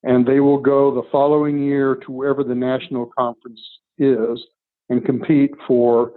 And 0.03 0.27
they 0.27 0.41
will 0.41 0.59
go 0.59 0.95
the 0.95 1.09
following 1.11 1.63
year 1.63 1.97
to 2.07 2.13
wherever 2.13 2.43
the 2.45 2.55
national 2.55 3.11
conference 3.19 3.61
is 3.99 4.41
and 4.89 5.05
compete 5.05 5.51
for 5.67 6.13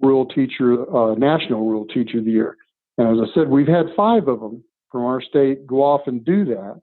Rural 0.00 0.26
Teacher, 0.26 0.94
uh, 0.94 1.14
National 1.14 1.66
Rural 1.66 1.86
Teacher 1.86 2.18
of 2.18 2.24
the 2.24 2.30
Year. 2.30 2.56
And 3.00 3.18
as 3.18 3.30
I 3.30 3.34
said, 3.34 3.48
we've 3.48 3.66
had 3.66 3.86
five 3.96 4.28
of 4.28 4.40
them 4.40 4.62
from 4.92 5.06
our 5.06 5.22
state 5.22 5.66
go 5.66 5.82
off 5.82 6.02
and 6.06 6.22
do 6.22 6.44
that. 6.44 6.78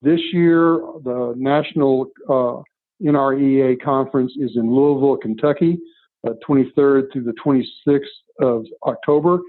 This 0.00 0.20
year, 0.32 0.80
the 1.02 1.34
National 1.36 2.06
uh, 2.28 2.62
NREA 3.04 3.82
conference 3.82 4.32
is 4.38 4.52
in 4.54 4.72
Louisville, 4.72 5.16
Kentucky, 5.16 5.76
uh, 6.24 6.34
23rd 6.48 7.12
through 7.12 7.24
the 7.24 7.34
26th 7.44 7.98
of 8.40 8.64
October. 8.86 9.40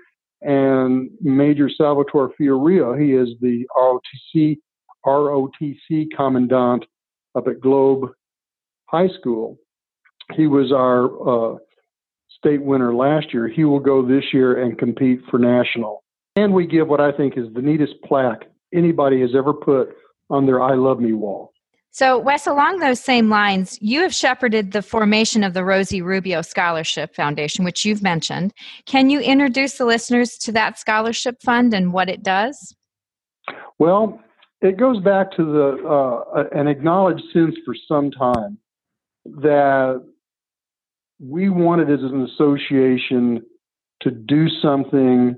And 0.41 1.11
Major 1.21 1.69
Salvatore 1.69 2.31
Fioria, 2.39 2.99
he 2.99 3.13
is 3.13 3.37
the 3.39 3.63
ROTC, 3.77 4.57
ROTC 5.05 6.07
commandant 6.17 6.83
up 7.35 7.47
at 7.47 7.61
Globe 7.61 8.09
High 8.87 9.09
School. 9.19 9.59
He 10.33 10.47
was 10.47 10.71
our 10.71 11.53
uh, 11.53 11.57
state 12.41 12.61
winner 12.61 12.93
last 12.93 13.33
year. 13.33 13.47
He 13.47 13.63
will 13.63 13.79
go 13.79 14.05
this 14.05 14.23
year 14.33 14.63
and 14.63 14.77
compete 14.77 15.21
for 15.29 15.37
national. 15.37 16.03
And 16.35 16.53
we 16.53 16.65
give 16.65 16.87
what 16.87 16.99
I 16.99 17.11
think 17.11 17.37
is 17.37 17.45
the 17.53 17.61
neatest 17.61 17.93
plaque 18.03 18.45
anybody 18.73 19.21
has 19.21 19.31
ever 19.35 19.53
put 19.53 19.89
on 20.29 20.45
their 20.45 20.61
I 20.61 20.73
Love 20.75 20.99
Me 20.99 21.13
wall. 21.13 21.53
So, 21.93 22.17
Wes, 22.17 22.47
along 22.47 22.79
those 22.79 23.01
same 23.01 23.29
lines, 23.29 23.77
you 23.81 23.99
have 23.99 24.13
shepherded 24.13 24.71
the 24.71 24.81
formation 24.81 25.43
of 25.43 25.53
the 25.53 25.65
Rosie 25.65 26.01
Rubio 26.01 26.41
Scholarship 26.41 27.13
Foundation, 27.13 27.65
which 27.65 27.83
you've 27.83 28.01
mentioned. 28.01 28.53
Can 28.85 29.09
you 29.09 29.19
introduce 29.19 29.77
the 29.77 29.83
listeners 29.83 30.37
to 30.37 30.53
that 30.53 30.79
scholarship 30.79 31.41
fund 31.41 31.73
and 31.73 31.91
what 31.91 32.09
it 32.09 32.23
does? 32.23 32.73
Well, 33.77 34.21
it 34.61 34.77
goes 34.77 35.01
back 35.01 35.31
to 35.35 35.43
the 35.43 35.85
uh, 35.85 36.43
an 36.57 36.67
acknowledged 36.67 37.23
sense 37.33 37.55
for 37.65 37.75
some 37.89 38.09
time 38.09 38.57
that 39.25 40.01
we 41.21 41.49
wanted 41.49 41.91
as 41.91 42.01
an 42.01 42.23
association 42.23 43.43
to 44.01 44.11
do 44.11 44.47
something 44.61 45.35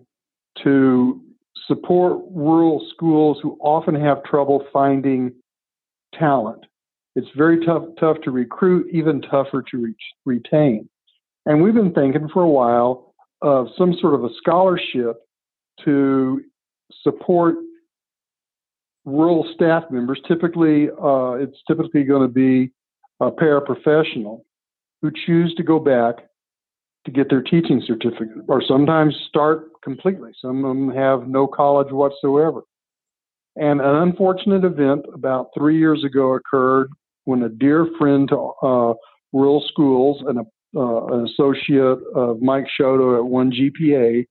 to 0.64 1.22
support 1.68 2.22
rural 2.32 2.86
schools 2.94 3.38
who 3.44 3.58
often 3.62 3.96
have 3.96 4.24
trouble 4.24 4.64
finding 4.72 5.34
talent. 6.18 6.64
It's 7.16 7.28
very 7.36 7.66
tough 7.66 7.84
tough 8.00 8.18
to 8.24 8.32
recruit, 8.32 8.88
even 8.92 9.22
tougher 9.22 9.64
to 9.72 9.78
reach, 9.78 10.02
retain. 10.26 10.90
And 11.46 11.62
we've 11.62 11.74
been 11.74 11.94
thinking 11.94 12.30
for 12.34 12.44
a 12.44 12.50
while 12.50 13.14
of 13.42 13.68
some 13.78 13.96
sort 14.00 14.14
of 14.14 14.24
a 14.24 14.30
scholarship 14.38 15.18
to 15.84 16.42
support 17.02 17.56
rural 19.06 19.46
staff 19.54 19.84
members. 19.92 20.20
Typically, 20.28 20.88
uh, 20.90 21.34
it's 21.34 21.58
typically 21.68 22.04
going 22.04 22.22
to 22.22 22.34
be 22.34 22.72
a 23.20 23.30
paraprofessional 23.30 24.42
who 25.04 25.12
choose 25.26 25.54
to 25.56 25.64
go 25.64 25.78
back 25.78 26.16
to 27.06 27.12
get 27.12 27.30
their 27.30 27.42
teaching 27.42 27.84
certificate, 27.86 28.46
or 28.48 28.64
sometimes 28.66 29.14
start 29.28 29.68
completely. 29.84 30.32
Some 30.42 30.64
of 30.64 30.76
them 30.76 30.96
have 30.96 31.28
no 31.28 31.46
college 31.46 31.92
whatsoever. 31.92 32.62
And 33.58 33.82
an 33.82 33.96
unfortunate 33.98 34.64
event 34.64 35.06
about 35.14 35.50
three 35.56 35.78
years 35.78 36.06
ago 36.06 36.34
occurred 36.34 36.90
when 37.26 37.44
a 37.44 37.50
dear 37.50 37.88
friend 38.00 38.30
to 38.30 38.52
uh, 38.64 38.94
rural 39.34 39.64
schools 39.68 40.24
and 40.26 40.40
a, 40.40 40.80
uh, 40.80 41.06
an 41.08 41.28
associate 41.28 42.00
of 42.16 42.42
Mike 42.42 42.66
Shoto 42.80 43.18
at 43.18 43.26
one 43.26 43.52
GPA 43.52 44.26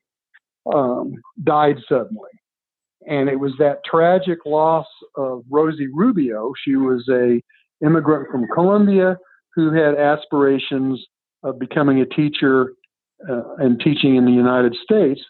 um, 0.74 1.14
died 1.44 1.76
suddenly. 1.86 2.30
And 3.06 3.28
it 3.28 3.38
was 3.38 3.52
that 3.58 3.84
tragic 3.84 4.38
loss 4.46 4.86
of 5.16 5.42
Rosie 5.50 5.88
Rubio. 5.92 6.52
She 6.64 6.76
was 6.76 7.06
a 7.10 7.42
immigrant 7.84 8.28
from 8.30 8.46
Colombia 8.54 9.18
who 9.54 9.72
had 9.72 9.94
aspirations 9.94 11.04
of 11.42 11.58
becoming 11.58 12.00
a 12.00 12.06
teacher 12.06 12.72
uh, 13.28 13.54
and 13.58 13.80
teaching 13.80 14.16
in 14.16 14.24
the 14.24 14.32
United 14.32 14.74
States 14.82 15.20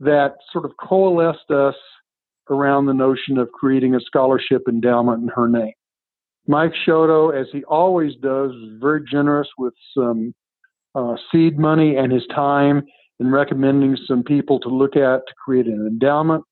that 0.00 0.34
sort 0.52 0.64
of 0.64 0.72
coalesced 0.80 1.50
us 1.50 1.74
around 2.50 2.86
the 2.86 2.94
notion 2.94 3.38
of 3.38 3.50
creating 3.52 3.94
a 3.94 4.00
scholarship 4.00 4.62
endowment 4.68 5.22
in 5.22 5.28
her 5.28 5.48
name. 5.48 5.72
Mike 6.46 6.72
Shoto, 6.86 7.38
as 7.38 7.46
he 7.52 7.62
always 7.64 8.14
does, 8.14 8.50
was 8.50 8.78
very 8.80 9.02
generous 9.08 9.48
with 9.58 9.74
some 9.96 10.34
uh, 10.94 11.14
seed 11.30 11.58
money 11.58 11.96
and 11.96 12.12
his 12.12 12.26
time 12.34 12.82
in 13.20 13.30
recommending 13.30 13.96
some 14.08 14.24
people 14.24 14.58
to 14.58 14.68
look 14.68 14.96
at 14.96 15.26
to 15.26 15.34
create 15.44 15.66
an 15.66 15.86
endowment. 15.86 16.42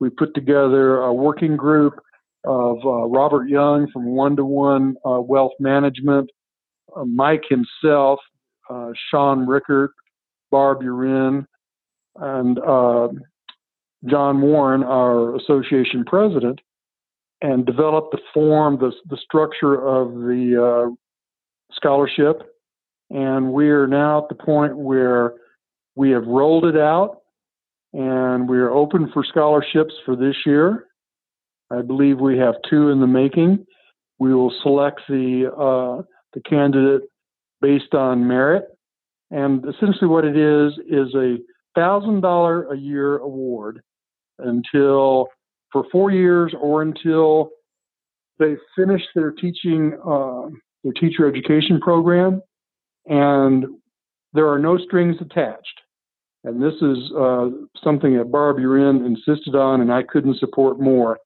We 0.00 0.08
put 0.08 0.34
together 0.34 1.02
a 1.02 1.12
working 1.12 1.56
group 1.56 2.00
of 2.44 2.78
uh, 2.84 3.06
Robert 3.06 3.48
Young 3.48 3.88
from 3.92 4.06
One 4.06 4.34
to 4.36 4.44
One 4.44 4.96
Wealth 5.04 5.52
Management, 5.60 6.30
uh, 6.30 6.43
Mike 7.04 7.44
himself, 7.48 8.20
uh, 8.70 8.90
Sean 9.10 9.46
Rickert, 9.46 9.92
Barb 10.50 10.80
Urin, 10.82 11.46
and 12.16 12.58
uh, 12.58 13.08
John 14.06 14.40
Warren, 14.40 14.82
our 14.82 15.34
association 15.36 16.04
president, 16.06 16.60
and 17.42 17.66
developed 17.66 18.12
the 18.12 18.20
form, 18.32 18.78
the, 18.78 18.92
the 19.08 19.16
structure 19.16 19.74
of 19.74 20.12
the 20.14 20.90
uh, 20.90 20.94
scholarship. 21.72 22.42
And 23.10 23.52
we 23.52 23.68
are 23.70 23.86
now 23.86 24.22
at 24.22 24.28
the 24.28 24.42
point 24.42 24.76
where 24.76 25.34
we 25.94 26.10
have 26.10 26.26
rolled 26.26 26.64
it 26.64 26.76
out 26.76 27.18
and 27.92 28.48
we 28.48 28.58
are 28.58 28.70
open 28.70 29.10
for 29.12 29.24
scholarships 29.24 29.94
for 30.04 30.16
this 30.16 30.34
year. 30.44 30.86
I 31.70 31.82
believe 31.82 32.18
we 32.18 32.36
have 32.38 32.56
two 32.68 32.90
in 32.90 33.00
the 33.00 33.06
making. 33.06 33.64
We 34.18 34.34
will 34.34 34.52
select 34.62 35.00
the 35.08 35.52
uh, 35.56 36.02
the 36.34 36.40
candidate 36.40 37.02
based 37.60 37.94
on 37.94 38.26
merit, 38.26 38.64
and 39.30 39.64
essentially 39.66 40.08
what 40.08 40.24
it 40.24 40.36
is 40.36 40.72
is 40.88 41.14
a 41.14 41.36
thousand 41.74 42.20
dollar 42.20 42.72
a 42.72 42.76
year 42.76 43.18
award 43.18 43.80
until 44.38 45.28
for 45.72 45.84
four 45.90 46.10
years 46.10 46.54
or 46.60 46.82
until 46.82 47.50
they 48.38 48.56
finish 48.76 49.02
their 49.14 49.30
teaching 49.30 49.98
uh, 50.06 50.48
their 50.82 50.92
teacher 50.92 51.26
education 51.28 51.80
program, 51.80 52.42
and 53.06 53.64
there 54.32 54.48
are 54.48 54.58
no 54.58 54.76
strings 54.76 55.16
attached. 55.20 55.80
And 56.44 56.62
this 56.62 56.74
is 56.82 56.98
uh, 57.18 57.48
something 57.82 58.18
that 58.18 58.30
Barb 58.30 58.58
Urin 58.58 59.06
insisted 59.06 59.54
on, 59.54 59.80
and 59.80 59.90
I 59.90 60.02
couldn't 60.02 60.38
support 60.38 60.78
more. 60.78 61.18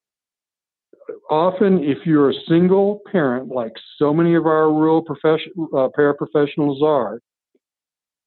Often, 1.30 1.84
if 1.84 1.98
you're 2.04 2.30
a 2.30 2.34
single 2.48 3.00
parent, 3.10 3.48
like 3.48 3.72
so 3.98 4.12
many 4.12 4.34
of 4.34 4.46
our 4.46 4.70
rural 4.70 5.02
profession, 5.02 5.52
uh, 5.58 5.88
paraprofessionals 5.98 6.82
are, 6.82 7.20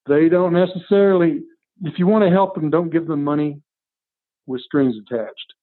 they 0.08 0.28
don't 0.28 0.52
necessarily, 0.52 1.42
if 1.82 1.98
you 1.98 2.06
want 2.06 2.24
to 2.24 2.30
help 2.30 2.54
them, 2.54 2.70
don't 2.70 2.90
give 2.90 3.06
them 3.06 3.22
money 3.22 3.60
with 4.46 4.62
strings 4.62 4.96
attached. 4.96 5.54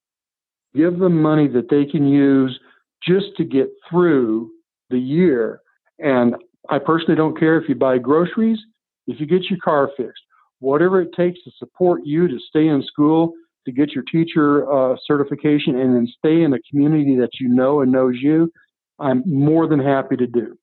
Give 0.73 0.97
them 0.99 1.21
money 1.21 1.47
that 1.49 1.69
they 1.69 1.85
can 1.85 2.07
use 2.07 2.57
just 3.03 3.35
to 3.37 3.43
get 3.43 3.69
through 3.89 4.51
the 4.89 4.99
year. 4.99 5.61
And 5.99 6.35
I 6.69 6.79
personally 6.79 7.15
don't 7.15 7.37
care 7.37 7.59
if 7.59 7.67
you 7.67 7.75
buy 7.75 7.97
groceries, 7.97 8.59
if 9.07 9.19
you 9.19 9.25
get 9.25 9.49
your 9.49 9.59
car 9.59 9.89
fixed, 9.97 10.23
whatever 10.59 11.01
it 11.01 11.13
takes 11.15 11.41
to 11.43 11.51
support 11.57 12.01
you 12.05 12.27
to 12.27 12.37
stay 12.49 12.67
in 12.67 12.83
school, 12.83 13.33
to 13.69 13.75
get 13.75 13.93
your 13.93 14.03
teacher 14.03 14.71
uh, 14.71 14.95
certification, 15.05 15.77
and 15.77 15.95
then 15.95 16.07
stay 16.17 16.41
in 16.41 16.53
a 16.53 16.59
community 16.69 17.15
that 17.17 17.29
you 17.39 17.47
know 17.47 17.81
and 17.81 17.91
knows 17.91 18.15
you. 18.19 18.51
I'm 18.99 19.23
more 19.25 19.67
than 19.67 19.79
happy 19.79 20.15
to 20.17 20.27
do. 20.27 20.57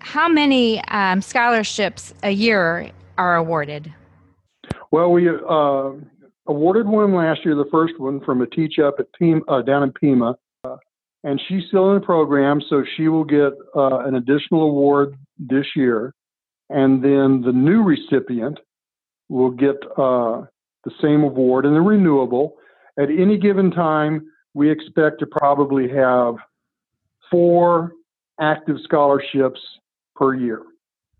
How 0.00 0.28
many 0.28 0.82
um, 0.84 1.20
scholarships 1.20 2.14
a 2.22 2.30
year 2.30 2.90
are 3.16 3.36
awarded? 3.36 3.92
Well, 4.90 5.12
we 5.12 5.28
uh, 5.28 5.90
awarded 6.46 6.86
one 6.86 7.14
last 7.14 7.44
year, 7.44 7.54
the 7.54 7.68
first 7.70 7.98
one 7.98 8.20
from 8.24 8.40
a 8.40 8.46
teach 8.46 8.78
up 8.78 8.96
at 8.98 9.06
Pima, 9.18 9.42
uh, 9.48 9.62
down 9.62 9.82
in 9.82 9.92
Pima, 9.92 10.36
uh, 10.64 10.76
and 11.24 11.40
she's 11.46 11.64
still 11.68 11.90
in 11.90 12.00
the 12.00 12.06
program, 12.06 12.62
so 12.68 12.84
she 12.96 13.08
will 13.08 13.24
get 13.24 13.52
uh, 13.76 13.98
an 14.00 14.14
additional 14.14 14.62
award 14.62 15.14
this 15.38 15.66
year. 15.76 16.14
And 16.70 17.02
then 17.02 17.42
the 17.42 17.52
new 17.52 17.82
recipient 17.82 18.58
will 19.28 19.50
get 19.50 19.76
uh, 19.96 20.42
the 20.88 21.06
same 21.06 21.22
award 21.22 21.66
and 21.66 21.74
the 21.74 21.80
renewable. 21.80 22.56
At 22.98 23.10
any 23.10 23.36
given 23.36 23.70
time, 23.70 24.26
we 24.54 24.70
expect 24.70 25.20
to 25.20 25.26
probably 25.26 25.88
have 25.88 26.36
four 27.30 27.92
active 28.40 28.76
scholarships 28.84 29.60
per 30.16 30.34
year. 30.34 30.62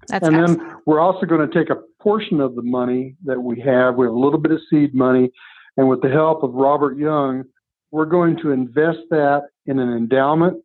That's 0.09 0.27
and 0.27 0.37
excellent. 0.37 0.61
then 0.61 0.77
we're 0.87 1.01
also 1.01 1.27
going 1.27 1.49
to 1.49 1.55
take 1.55 1.71
a 1.71 1.83
portion 2.03 2.41
of 2.41 2.55
the 2.55 2.63
money 2.63 3.17
that 3.25 3.41
we 3.41 3.61
have. 3.61 3.97
We 3.97 4.07
have 4.07 4.15
a 4.15 4.19
little 4.19 4.39
bit 4.39 4.53
of 4.53 4.61
seed 4.71 4.95
money, 4.95 5.31
and 5.77 5.89
with 5.89 6.01
the 6.01 6.09
help 6.09 6.43
of 6.43 6.55
Robert 6.55 6.97
Young, 6.97 7.45
we're 7.91 8.07
going 8.07 8.37
to 8.39 8.53
invest 8.53 9.01
that 9.11 9.43
in 9.67 9.79
an 9.79 9.95
endowment 9.95 10.63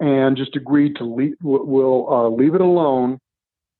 and 0.00 0.36
just 0.36 0.56
agreed 0.56 0.96
to 0.96 1.04
leave, 1.04 1.34
we'll 1.42 2.06
uh, 2.10 2.28
leave 2.28 2.54
it 2.54 2.60
alone. 2.60 3.18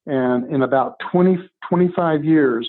And 0.07 0.53
in 0.53 0.63
about 0.63 0.97
20, 1.11 1.39
25 1.69 2.25
years, 2.25 2.69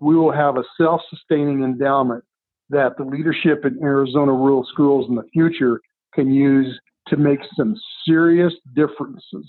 we 0.00 0.16
will 0.16 0.32
have 0.32 0.56
a 0.56 0.64
self 0.76 1.02
sustaining 1.10 1.62
endowment 1.62 2.24
that 2.70 2.96
the 2.96 3.04
leadership 3.04 3.64
in 3.64 3.78
Arizona 3.82 4.32
rural 4.32 4.66
schools 4.72 5.08
in 5.08 5.14
the 5.14 5.28
future 5.32 5.80
can 6.14 6.32
use 6.32 6.78
to 7.08 7.16
make 7.16 7.40
some 7.56 7.74
serious 8.06 8.52
differences 8.74 9.46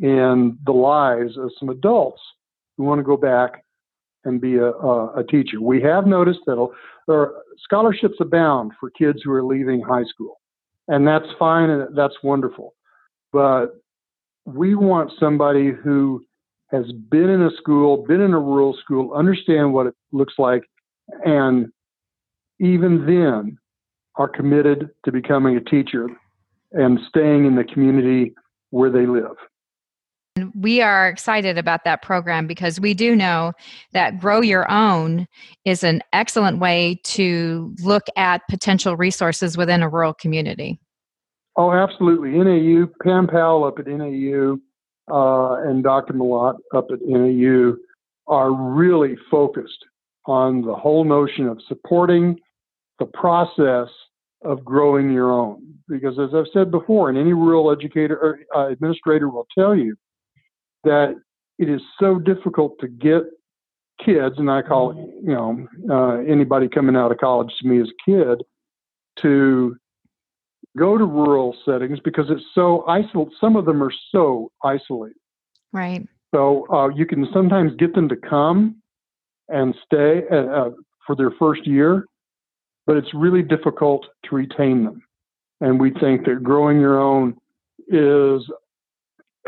in 0.00 0.58
the 0.64 0.72
lives 0.72 1.36
of 1.36 1.50
some 1.58 1.68
adults 1.68 2.20
who 2.76 2.84
want 2.84 2.98
to 2.98 3.02
go 3.02 3.16
back 3.16 3.64
and 4.24 4.40
be 4.40 4.56
a, 4.56 4.70
a, 4.70 5.20
a 5.20 5.24
teacher. 5.24 5.60
We 5.60 5.80
have 5.82 6.06
noticed 6.06 6.40
that 6.46 6.60
uh, 6.60 6.66
there 7.08 7.16
are 7.16 7.34
scholarships 7.58 8.16
abound 8.20 8.72
for 8.78 8.90
kids 8.90 9.20
who 9.24 9.32
are 9.32 9.42
leaving 9.42 9.80
high 9.80 10.04
school, 10.04 10.40
and 10.88 11.06
that's 11.06 11.26
fine 11.38 11.70
and 11.70 11.96
that's 11.96 12.16
wonderful. 12.22 12.74
But 13.32 13.80
we 14.44 14.74
want 14.74 15.12
somebody 15.18 15.70
who 15.70 16.22
has 16.72 16.92
been 17.10 17.28
in 17.28 17.42
a 17.42 17.50
school, 17.56 18.04
been 18.06 18.20
in 18.20 18.32
a 18.32 18.38
rural 18.38 18.76
school, 18.82 19.12
understand 19.12 19.72
what 19.72 19.86
it 19.86 19.94
looks 20.12 20.34
like, 20.38 20.62
and 21.24 21.66
even 22.60 23.06
then 23.06 23.58
are 24.16 24.28
committed 24.28 24.90
to 25.04 25.12
becoming 25.12 25.56
a 25.56 25.60
teacher 25.60 26.08
and 26.72 26.98
staying 27.08 27.46
in 27.46 27.56
the 27.56 27.64
community 27.64 28.32
where 28.70 28.90
they 28.90 29.06
live. 29.06 29.36
And 30.36 30.52
We 30.54 30.80
are 30.80 31.08
excited 31.08 31.58
about 31.58 31.84
that 31.84 32.02
program 32.02 32.46
because 32.46 32.78
we 32.78 32.94
do 32.94 33.16
know 33.16 33.52
that 33.92 34.20
Grow 34.20 34.40
Your 34.40 34.70
Own 34.70 35.26
is 35.64 35.82
an 35.82 36.02
excellent 36.12 36.60
way 36.60 37.00
to 37.04 37.74
look 37.82 38.04
at 38.16 38.42
potential 38.48 38.96
resources 38.96 39.56
within 39.56 39.82
a 39.82 39.88
rural 39.88 40.14
community. 40.14 40.78
Oh, 41.56 41.72
absolutely. 41.72 42.30
NAU, 42.30 42.86
Pam 43.02 43.26
Powell 43.26 43.64
up 43.64 43.80
at 43.80 43.88
NAU 43.88 44.58
uh, 45.10 45.62
and 45.62 45.82
Dr. 45.82 46.12
Malott 46.14 46.56
up 46.74 46.88
at 46.92 47.00
NAU 47.02 47.74
are 48.26 48.52
really 48.52 49.16
focused 49.30 49.84
on 50.26 50.62
the 50.62 50.74
whole 50.74 51.04
notion 51.04 51.46
of 51.46 51.60
supporting 51.66 52.38
the 52.98 53.06
process 53.06 53.88
of 54.44 54.64
growing 54.64 55.12
your 55.12 55.32
own. 55.32 55.74
Because 55.88 56.18
as 56.18 56.30
I've 56.34 56.46
said 56.52 56.70
before, 56.70 57.08
and 57.08 57.18
any 57.18 57.32
rural 57.32 57.70
educator 57.70 58.16
or 58.16 58.40
uh, 58.54 58.70
administrator 58.70 59.28
will 59.28 59.46
tell 59.58 59.74
you 59.74 59.96
that 60.84 61.14
it 61.58 61.68
is 61.68 61.80
so 61.98 62.18
difficult 62.18 62.78
to 62.80 62.88
get 62.88 63.22
kids, 64.04 64.36
and 64.38 64.50
I 64.50 64.62
call 64.62 64.94
you 65.22 65.34
know 65.34 65.66
uh, 65.90 66.18
anybody 66.20 66.68
coming 66.68 66.96
out 66.96 67.12
of 67.12 67.18
college 67.18 67.52
to 67.60 67.68
me 67.68 67.80
as 67.80 67.88
a 67.88 68.10
kid, 68.10 68.42
to 69.18 69.76
go 70.76 70.96
to 70.96 71.04
rural 71.04 71.56
settings 71.64 71.98
because 72.00 72.26
it's 72.28 72.44
so 72.54 72.84
isolated. 72.86 73.32
Some 73.40 73.56
of 73.56 73.64
them 73.64 73.82
are 73.82 73.92
so 74.12 74.50
isolated. 74.64 75.16
Right. 75.72 76.06
So 76.34 76.66
uh, 76.72 76.88
you 76.88 77.06
can 77.06 77.26
sometimes 77.32 77.72
get 77.78 77.94
them 77.94 78.08
to 78.08 78.16
come 78.16 78.76
and 79.48 79.74
stay 79.84 80.22
uh, 80.30 80.36
uh, 80.36 80.70
for 81.06 81.16
their 81.16 81.32
first 81.38 81.66
year, 81.66 82.04
but 82.86 82.96
it's 82.96 83.12
really 83.14 83.42
difficult 83.42 84.06
to 84.24 84.36
retain 84.36 84.84
them. 84.84 85.02
And 85.60 85.80
we 85.80 85.90
think 85.90 86.24
that 86.26 86.42
growing 86.42 86.80
your 86.80 87.00
own 87.00 87.36
is 87.88 88.42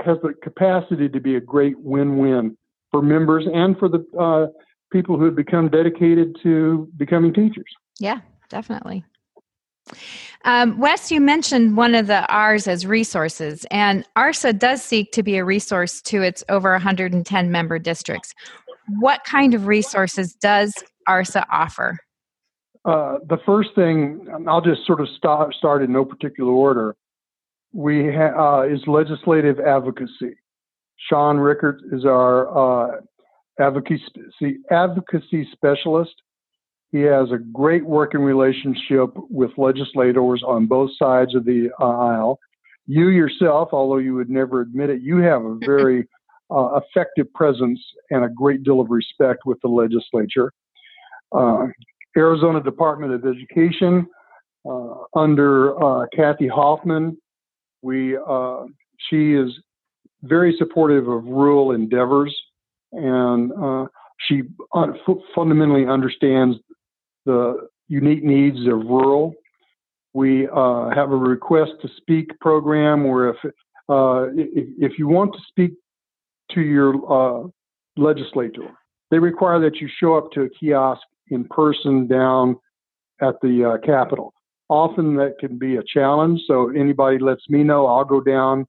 has 0.04 0.16
the 0.22 0.35
capacity 0.42 1.08
to 1.08 1.20
be 1.20 1.37
a 1.37 1.40
great 1.40 1.78
win-win 1.78 2.56
for 2.90 3.02
members 3.02 3.44
and 3.52 3.78
for 3.78 3.88
the 3.88 4.04
uh, 4.18 4.46
people 4.90 5.16
who 5.16 5.24
have 5.26 5.37
become 5.37 5.68
dedicated 5.68 6.37
to 6.42 6.88
becoming 6.96 7.32
teachers. 7.32 7.64
Yeah, 7.98 8.20
definitely. 8.48 9.04
Um, 10.44 10.78
Wes, 10.78 11.11
you 11.11 11.20
mentioned 11.20 11.76
one 11.76 11.94
of 11.94 12.07
the 12.07 12.26
R's 12.26 12.66
as 12.66 12.87
resources, 12.87 13.64
and 13.70 14.05
ARSA 14.16 14.59
does 14.59 14.83
seek 14.83 15.12
to 15.12 15.22
be 15.22 15.37
a 15.37 15.44
resource 15.44 16.02
to 16.02 16.22
its 16.22 16.42
over 16.48 16.72
110 16.72 17.50
member 17.50 17.78
districts. 17.78 18.35
What 18.98 19.24
kind 19.24 19.55
of 19.55 19.66
resources 19.66 20.35
does 20.35 20.74
ARSA 21.09 21.44
offer? 21.50 21.98
Uh, 22.85 23.18
the 23.28 23.38
first 23.46 23.70
thing, 23.76 24.26
I'll 24.48 24.61
just 24.61 24.85
sort 24.87 25.00
of 25.00 25.09
start, 25.16 25.55
start 25.55 25.83
in 25.83 25.92
no 25.92 26.05
particular 26.05 26.50
order. 26.50 26.96
We 27.72 28.12
ha- 28.12 28.62
uh, 28.62 28.62
is 28.62 28.81
legislative 28.87 29.61
advocacy. 29.61 30.37
Sean 31.09 31.38
Rickert 31.38 31.81
is 31.92 32.05
our 32.05 32.90
uh, 32.90 33.00
advocacy 33.61 34.02
advocacy 34.70 35.48
specialist. 35.52 36.14
He 36.92 37.00
has 37.00 37.33
a 37.33 37.38
great 37.38 37.87
working 37.87 38.20
relationship 38.20 39.11
with 39.31 39.50
legislators 39.57 40.42
on 40.46 40.66
both 40.66 40.90
sides 40.98 41.35
of 41.35 41.46
the 41.46 41.70
uh, 41.81 41.85
aisle. 41.85 42.38
You 42.87 43.09
yourself, 43.09 43.70
although 43.72 43.96
you 43.96 44.14
would 44.14 44.28
never 44.28 44.61
admit 44.61 44.90
it, 44.90 45.00
you 45.00 45.16
have 45.18 45.42
a 45.42 45.57
very 45.64 46.07
uh, 46.50 46.78
effective 46.81 47.33
presence 47.33 47.81
and 48.11 48.24
a 48.24 48.28
great 48.28 48.62
deal 48.62 48.78
of 48.78 48.90
respect 48.90 49.40
with 49.46 49.59
the 49.62 49.68
legislature. 49.68 50.52
Uh, 51.35 51.68
Arizona 52.14 52.62
Department 52.62 53.14
of 53.14 53.24
Education, 53.24 54.07
uh, 54.68 54.94
under 55.16 55.83
uh, 55.83 56.07
Kathy 56.14 56.46
Hoffman, 56.46 57.16
we 57.81 58.18
uh, 58.18 58.64
she 59.09 59.33
is 59.33 59.50
very 60.24 60.55
supportive 60.59 61.09
of 61.09 61.24
rural 61.24 61.72
endeavors, 61.72 62.37
and 62.92 63.50
she 64.28 64.42
fundamentally 65.35 65.87
understands 65.87 66.59
the 67.26 67.68
unique 67.88 68.24
needs 68.24 68.58
of 68.66 68.78
rural. 68.87 69.35
We 70.14 70.48
uh, 70.48 70.90
have 70.94 71.11
a 71.11 71.16
request 71.16 71.72
to 71.82 71.88
speak 71.96 72.38
program 72.40 73.04
where 73.04 73.30
if, 73.30 73.37
uh, 73.88 74.26
if, 74.35 74.98
you 74.98 75.08
want 75.08 75.32
to 75.32 75.38
speak 75.48 75.72
to 76.52 76.61
your 76.61 76.94
uh, 77.11 77.48
legislator, 77.96 78.70
they 79.11 79.18
require 79.18 79.61
that 79.61 79.76
you 79.76 79.88
show 80.00 80.16
up 80.16 80.30
to 80.32 80.42
a 80.42 80.48
kiosk 80.50 81.02
in 81.28 81.44
person 81.44 82.06
down 82.06 82.56
at 83.22 83.35
the 83.40 83.74
uh, 83.74 83.87
Capitol. 83.87 84.35
Often 84.68 85.16
that 85.16 85.35
can 85.38 85.58
be 85.58 85.76
a 85.76 85.82
challenge, 85.82 86.40
so 86.46 86.70
anybody 86.70 87.18
lets 87.18 87.48
me 87.48 87.62
know, 87.62 87.87
I'll 87.87 88.04
go 88.04 88.20
down 88.20 88.66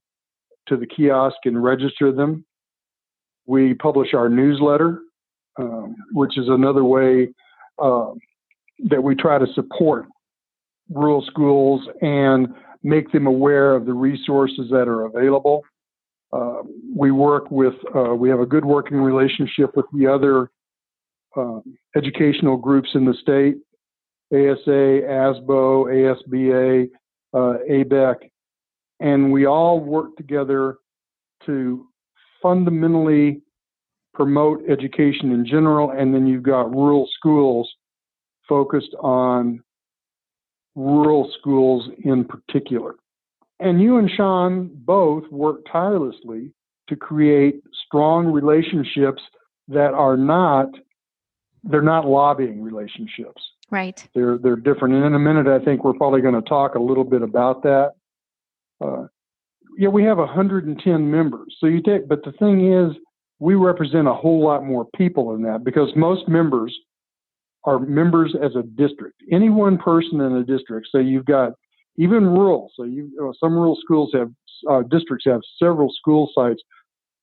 to 0.68 0.78
the 0.78 0.86
kiosk 0.86 1.38
and 1.46 1.62
register 1.62 2.12
them. 2.12 2.46
We 3.46 3.74
publish 3.74 4.14
our 4.14 4.30
newsletter, 4.30 5.00
um, 5.60 5.96
which 6.12 6.38
is 6.38 6.48
another 6.48 6.84
way 6.84 7.30
uh, 7.82 8.12
that 8.80 9.04
we 9.04 9.16
try 9.16 9.38
to 9.38 9.48
support 9.54 10.06
rural 10.90 11.24
schools 11.26 11.82
and 12.02 12.48
make 12.84 13.12
them 13.12 13.28
aware 13.28 13.76
of 13.76 13.86
the 13.86 13.94
resources 13.94 14.70
that 14.70 14.88
are 14.88 15.06
available. 15.06 15.64
Uh, 16.34 16.64
we 16.96 17.12
work 17.12 17.50
with, 17.52 17.76
uh, 17.96 18.14
we 18.16 18.30
have 18.30 18.40
a 18.40 18.46
good 18.46 18.66
working 18.66 18.98
relationship 18.98 19.76
with 19.76 19.86
the 19.94 20.08
other 20.08 20.50
uh, 21.38 21.60
educational 21.96 22.58
groups 22.58 22.90
in 22.96 23.06
the 23.06 23.14
state 23.22 23.56
ASA, 24.34 25.02
ASBO, 25.06 25.86
ASBA, 25.86 26.90
uh, 27.34 27.58
ABEC, 27.70 28.16
and 29.00 29.32
we 29.32 29.46
all 29.46 29.80
work 29.80 30.16
together 30.18 30.78
to 31.46 31.88
fundamentally 32.42 33.42
promote 34.14 34.64
education 34.68 35.32
in 35.32 35.46
general. 35.46 35.92
And 35.92 36.14
then 36.14 36.26
you've 36.26 36.44
got 36.44 36.72
rural 36.72 37.08
schools 37.16 37.72
focused 38.48 38.96
on 39.00 39.62
rural 40.76 41.32
schools 41.40 41.90
in 42.04 42.26
particular. 42.26 42.96
And 43.60 43.82
you 43.82 43.98
and 43.98 44.10
Sean 44.10 44.70
both 44.74 45.30
work 45.32 45.62
tirelessly 45.72 46.52
to 46.90 46.96
create 46.96 47.64
strong 47.86 48.28
relationships 48.28 49.22
that 49.68 49.94
are 49.94 50.18
not 50.18 50.68
they're 51.66 51.82
not 51.82 52.06
lobbying 52.06 52.62
relationships. 52.62 53.42
Right. 53.72 54.06
They're 54.14 54.38
they're 54.38 54.58
different. 54.58 54.96
And 54.96 55.06
in 55.06 55.16
a 55.16 55.20
minute, 55.20 55.48
I 55.48 55.64
think 55.64 55.84
we're 55.84 55.94
probably 55.94 56.22
going 56.22 56.34
to 56.34 56.42
talk 56.42 56.76
a 56.76 56.80
little 56.80 57.06
bit 57.06 57.22
about 57.22 57.64
that. 57.64 57.94
Uh, 58.82 59.08
yeah, 59.78 59.88
we 59.90 60.04
have 60.04 60.18
110 60.18 61.10
members. 61.10 61.56
So 61.60 61.68
you 61.68 61.82
take, 61.82 62.08
but 62.08 62.24
the 62.24 62.34
thing 62.34 62.72
is, 62.74 62.96
we 63.40 63.56
represent 63.56 64.08
a 64.08 64.14
whole 64.14 64.44
lot 64.44 64.64
more 64.66 64.86
people 64.96 65.32
than 65.32 65.42
that 65.44 65.64
because 65.64 65.90
most 65.96 66.28
members 66.28 66.78
are 67.66 67.80
members 67.80 68.36
as 68.42 68.56
a 68.56 68.64
district. 68.64 69.22
Any 69.32 69.50
one 69.50 69.78
person 69.78 70.22
in 70.22 70.34
a 70.34 70.44
district. 70.44 70.88
So 70.92 70.98
you've 70.98 71.26
got 71.26 71.54
even 71.98 72.26
rural. 72.26 72.72
So 72.76 72.84
you, 72.84 73.34
some 73.40 73.54
rural 73.54 73.78
schools 73.82 74.12
have 74.14 74.32
uh, 74.70 74.82
districts 74.84 75.26
have 75.26 75.42
several 75.62 75.92
school 75.92 76.30
sites. 76.34 76.62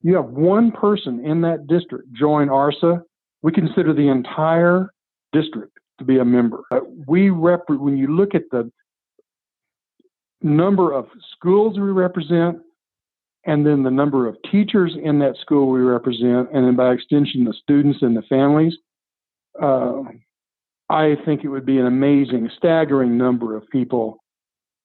You 0.02 0.14
have 0.16 0.26
one 0.26 0.72
person 0.72 1.24
in 1.24 1.40
that 1.42 1.66
district 1.66 2.12
join 2.12 2.48
ARSA. 2.48 3.02
We 3.42 3.52
consider 3.52 3.94
the 3.94 4.08
entire 4.08 4.90
district 5.32 5.78
to 5.98 6.04
be 6.04 6.18
a 6.18 6.24
member. 6.24 6.62
Uh, 6.70 6.80
we 7.06 7.30
rep 7.30 7.62
when 7.68 7.96
you 7.96 8.08
look 8.08 8.34
at 8.34 8.42
the 8.50 8.70
number 10.42 10.92
of 10.92 11.06
schools 11.32 11.78
we 11.78 11.90
represent, 11.90 12.58
and 13.44 13.66
then 13.66 13.82
the 13.82 13.90
number 13.90 14.26
of 14.26 14.36
teachers 14.50 14.96
in 15.02 15.18
that 15.20 15.36
school 15.40 15.70
we 15.70 15.80
represent, 15.80 16.48
and 16.52 16.66
then 16.66 16.76
by 16.76 16.92
extension 16.92 17.44
the 17.44 17.54
students 17.62 18.00
and 18.02 18.16
the 18.16 18.22
families. 18.22 18.74
Uh, 19.60 20.02
I 20.90 21.14
think 21.24 21.44
it 21.44 21.48
would 21.48 21.64
be 21.64 21.78
an 21.78 21.86
amazing, 21.86 22.50
staggering 22.56 23.16
number 23.16 23.56
of 23.56 23.68
people 23.70 24.18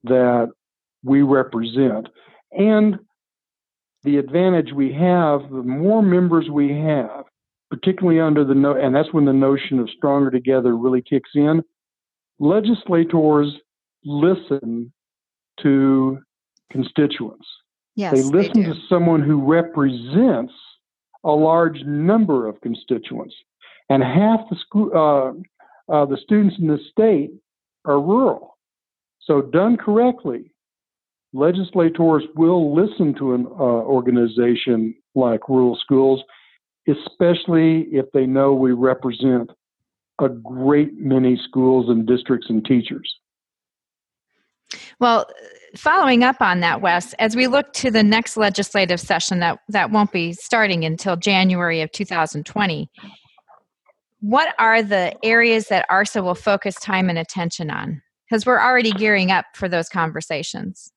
that 0.03 0.51
we 1.03 1.23
represent. 1.23 2.07
And 2.51 2.99
the 4.03 4.17
advantage 4.17 4.71
we 4.71 4.93
have, 4.93 5.49
the 5.49 5.63
more 5.63 6.03
members 6.03 6.47
we 6.49 6.69
have, 6.69 7.25
particularly 7.71 8.19
under 8.19 8.45
the 8.45 8.53
no, 8.53 8.75
and 8.75 8.95
that's 8.95 9.11
when 9.11 9.25
the 9.25 9.33
notion 9.33 9.79
of 9.79 9.89
stronger 9.89 10.29
together 10.29 10.77
really 10.77 11.01
kicks 11.01 11.31
in. 11.33 11.63
Legislators 12.37 13.51
listen 14.03 14.93
to 15.61 16.19
constituents. 16.71 17.47
Yes, 17.95 18.13
they 18.13 18.21
listen 18.21 18.61
they 18.61 18.69
to 18.69 18.75
someone 18.87 19.23
who 19.23 19.43
represents 19.43 20.53
a 21.23 21.31
large 21.31 21.81
number 21.83 22.47
of 22.47 22.61
constituents, 22.61 23.33
and 23.89 24.03
half 24.03 24.41
the 24.51 24.55
school, 24.57 24.91
uh, 24.93 25.31
uh, 25.89 26.05
the 26.05 26.17
students 26.23 26.55
in 26.59 26.67
the 26.67 26.79
state 26.91 27.31
are 27.85 27.99
rural. 27.99 28.57
So 29.21 29.41
done 29.41 29.77
correctly, 29.77 30.51
legislators 31.33 32.23
will 32.35 32.75
listen 32.75 33.13
to 33.15 33.33
an 33.33 33.45
uh, 33.47 33.51
organization 33.51 34.95
like 35.15 35.49
Rural 35.49 35.77
Schools, 35.81 36.23
especially 36.87 37.87
if 37.91 38.05
they 38.13 38.25
know 38.25 38.53
we 38.53 38.71
represent 38.71 39.49
a 40.21 40.29
great 40.29 40.93
many 40.97 41.39
schools 41.47 41.89
and 41.89 42.07
districts 42.07 42.47
and 42.49 42.63
teachers. 42.63 43.13
Well, 44.99 45.27
following 45.75 46.23
up 46.23 46.37
on 46.41 46.61
that, 46.61 46.81
Wes, 46.81 47.13
as 47.13 47.35
we 47.35 47.47
look 47.47 47.73
to 47.73 47.91
the 47.91 48.03
next 48.03 48.37
legislative 48.37 48.99
session 48.99 49.39
that, 49.39 49.59
that 49.69 49.91
won't 49.91 50.11
be 50.11 50.33
starting 50.33 50.85
until 50.85 51.15
January 51.15 51.81
of 51.81 51.91
2020, 51.91 52.89
what 54.25 54.55
are 54.57 54.81
the 54.81 55.13
areas 55.23 55.67
that 55.67 55.85
ARSA 55.87 56.23
will 56.23 56.33
focus 56.33 56.73
time 56.75 57.09
and 57.09 57.19
attention 57.19 57.69
on? 57.69 58.01
Because 58.27 58.43
we're 58.43 58.59
already 58.59 58.91
gearing 58.91 59.29
up 59.29 59.45
for 59.53 59.69
those 59.69 59.87
conversations. 59.87 60.91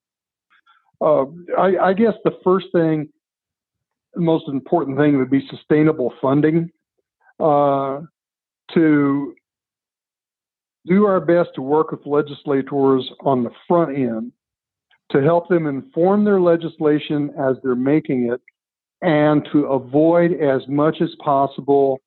Uh, 1.03 1.27
I, 1.59 1.77
I, 1.89 1.93
guess 1.93 2.15
the 2.25 2.39
first 2.43 2.69
thing, 2.73 3.11
the 4.15 4.23
most 4.23 4.49
important 4.49 4.97
thing 4.97 5.19
would 5.19 5.31
be 5.31 5.47
sustainable 5.51 6.15
funding. 6.23 6.71
Uh, 7.39 8.01
to 8.75 9.35
do 10.87 11.05
our 11.05 11.21
best 11.21 11.51
to 11.55 11.63
work 11.63 11.91
with 11.93 12.07
legislators 12.07 13.09
on 13.21 13.45
the 13.45 13.51
front 13.69 13.95
end 13.95 14.33
to 15.11 15.23
help 15.23 15.49
them 15.49 15.67
inform 15.67 16.25
their 16.25 16.41
legislation 16.41 17.31
as 17.39 17.57
they're 17.63 17.77
making 17.77 18.33
it 18.33 18.41
and 19.03 19.47
to 19.53 19.67
avoid 19.67 20.33
as 20.33 20.63
much 20.67 20.97
as 21.01 21.11
possible 21.23 22.01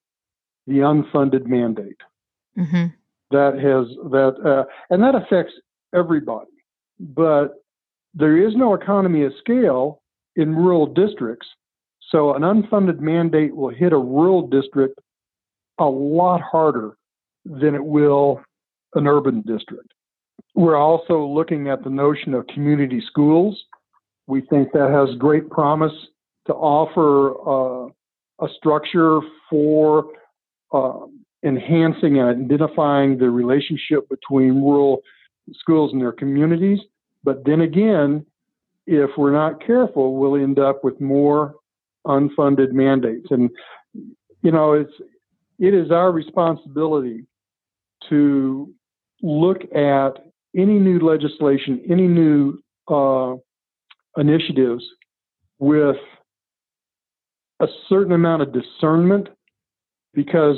the 0.67 0.79
unfunded 0.79 1.45
mandate. 1.45 1.97
Mm-hmm. 2.57 2.87
That 3.31 3.53
has 3.55 3.87
that 4.11 4.35
uh, 4.45 4.63
and 4.89 5.01
that 5.03 5.15
affects 5.15 5.53
everybody. 5.93 6.51
But 6.99 7.63
there 8.13 8.37
is 8.37 8.55
no 8.55 8.73
economy 8.73 9.23
of 9.23 9.33
scale 9.39 10.01
in 10.35 10.55
rural 10.55 10.85
districts, 10.85 11.47
so 12.09 12.33
an 12.33 12.41
unfunded 12.41 12.99
mandate 12.99 13.55
will 13.55 13.69
hit 13.69 13.93
a 13.93 13.97
rural 13.97 14.47
district 14.47 14.99
a 15.79 15.85
lot 15.85 16.41
harder 16.41 16.97
than 17.45 17.73
it 17.73 17.83
will 17.83 18.41
an 18.95 19.07
urban 19.07 19.41
district. 19.41 19.93
We're 20.53 20.75
also 20.75 21.25
looking 21.25 21.69
at 21.69 21.83
the 21.83 21.89
notion 21.89 22.33
of 22.33 22.45
community 22.47 23.01
schools. 23.07 23.63
We 24.27 24.41
think 24.41 24.73
that 24.73 24.89
has 24.89 25.17
great 25.17 25.49
promise 25.49 25.93
to 26.47 26.53
offer 26.53 27.87
uh, 27.87 27.89
a 28.45 28.49
structure 28.57 29.21
for 29.49 30.05
uh, 30.71 30.99
enhancing 31.43 32.19
and 32.19 32.45
identifying 32.51 33.17
the 33.17 33.29
relationship 33.29 34.07
between 34.09 34.61
rural 34.61 35.01
schools 35.53 35.91
and 35.91 36.01
their 36.01 36.11
communities. 36.11 36.79
But 37.23 37.45
then 37.45 37.61
again, 37.61 38.25
if 38.87 39.11
we're 39.17 39.31
not 39.31 39.65
careful, 39.65 40.17
we'll 40.17 40.35
end 40.35 40.59
up 40.59 40.83
with 40.83 40.99
more 40.99 41.55
unfunded 42.05 42.71
mandates. 42.71 43.27
And 43.29 43.49
you 44.41 44.51
know, 44.51 44.73
it's 44.73 44.93
it 45.59 45.73
is 45.73 45.91
our 45.91 46.11
responsibility 46.11 47.25
to 48.09 48.73
look 49.21 49.61
at 49.75 50.13
any 50.55 50.79
new 50.79 50.99
legislation, 50.99 51.81
any 51.89 52.07
new 52.07 52.59
uh, 52.87 53.35
initiatives 54.17 54.83
with 55.59 55.97
a 57.59 57.67
certain 57.87 58.11
amount 58.11 58.41
of 58.41 58.51
discernment 58.51 59.29
because 60.13 60.57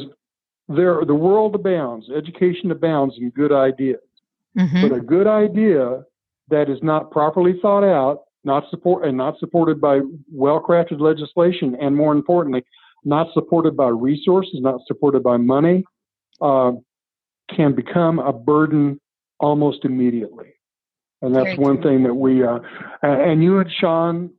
there 0.67 1.03
the 1.05 1.15
world 1.15 1.55
abounds, 1.55 2.07
education 2.15 2.71
abounds 2.71 3.15
in 3.17 3.29
good 3.31 3.51
ideas. 3.51 4.01
Mm-hmm. 4.57 4.81
But 4.87 4.97
a 4.97 5.01
good 5.01 5.27
idea 5.27 6.03
that 6.49 6.69
is 6.69 6.77
not 6.81 7.11
properly 7.11 7.59
thought 7.61 7.83
out, 7.83 8.23
not 8.43 8.69
support 8.69 9.05
and 9.05 9.17
not 9.17 9.39
supported 9.39 9.81
by 9.81 10.01
well-crafted 10.31 10.99
legislation, 10.99 11.75
and 11.81 11.95
more 11.95 12.11
importantly, 12.11 12.63
not 13.03 13.27
supported 13.33 13.75
by 13.75 13.87
resources, 13.87 14.59
not 14.61 14.81
supported 14.85 15.23
by 15.23 15.37
money, 15.37 15.83
uh, 16.41 16.71
can 17.55 17.73
become 17.73 18.19
a 18.19 18.31
burden 18.31 18.99
almost 19.39 19.85
immediately. 19.85 20.53
And 21.21 21.33
that's 21.35 21.45
Very 21.45 21.57
one 21.57 21.81
true. 21.81 21.91
thing 21.91 22.03
that 22.03 22.13
we, 22.13 22.43
uh, 22.43 22.59
and 23.01 23.43
you 23.43 23.59
and 23.59 23.71
Sean 23.79 24.29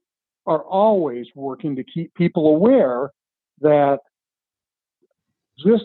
are 0.46 0.62
always 0.62 1.26
working 1.34 1.76
to 1.76 1.84
keep 1.84 2.14
people 2.14 2.46
aware 2.48 3.10
that 3.60 4.00
just 5.58 5.84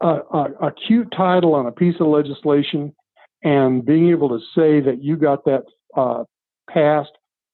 a, 0.00 0.06
a, 0.06 0.66
a 0.68 0.72
cute 0.86 1.12
title 1.16 1.54
on 1.54 1.66
a 1.66 1.72
piece 1.72 1.96
of 2.00 2.06
legislation 2.06 2.94
and 3.42 3.84
being 3.84 4.10
able 4.10 4.28
to 4.28 4.44
say 4.54 4.80
that 4.80 5.02
you 5.02 5.16
got 5.16 5.44
that 5.44 5.64
uh, 5.96 6.24
passed, 6.68 7.12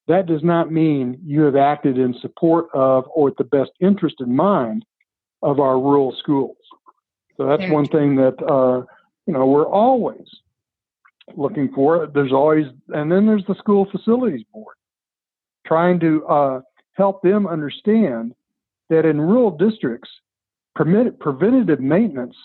that 0.09 0.27
does 0.27 0.43
not 0.43 0.73
mean 0.73 1.19
you 1.25 1.43
have 1.43 1.57
acted 1.57 1.99
in 1.99 2.15
support 2.21 2.67
of 2.75 3.05
or 3.15 3.25
with 3.25 3.37
the 3.37 3.45
best 3.45 3.71
interest 3.81 4.17
in 4.21 4.35
mind 4.35 4.85
of 5.43 5.61
our 5.61 5.79
rural 5.79 6.15
schools. 6.19 6.57
So 7.37 7.47
that's 7.47 7.71
one 7.71 7.87
thing 7.89 8.17
that 8.17 8.35
uh, 8.43 8.85
you 9.27 9.33
know 9.33 9.47
we're 9.47 9.67
always 9.67 10.27
looking 11.37 11.71
for. 11.75 12.09
There's 12.13 12.33
always, 12.33 12.67
and 12.89 13.11
then 13.11 13.27
there's 13.27 13.45
the 13.47 13.55
school 13.57 13.87
facilities 13.91 14.45
board, 14.53 14.77
trying 15.67 15.99
to 16.01 16.27
uh, 16.27 16.61
help 16.95 17.23
them 17.23 17.47
understand 17.47 18.35
that 18.91 19.07
in 19.07 19.21
rural 19.21 19.51
districts, 19.51 20.11
preventative 20.75 21.81
maintenance 21.81 22.37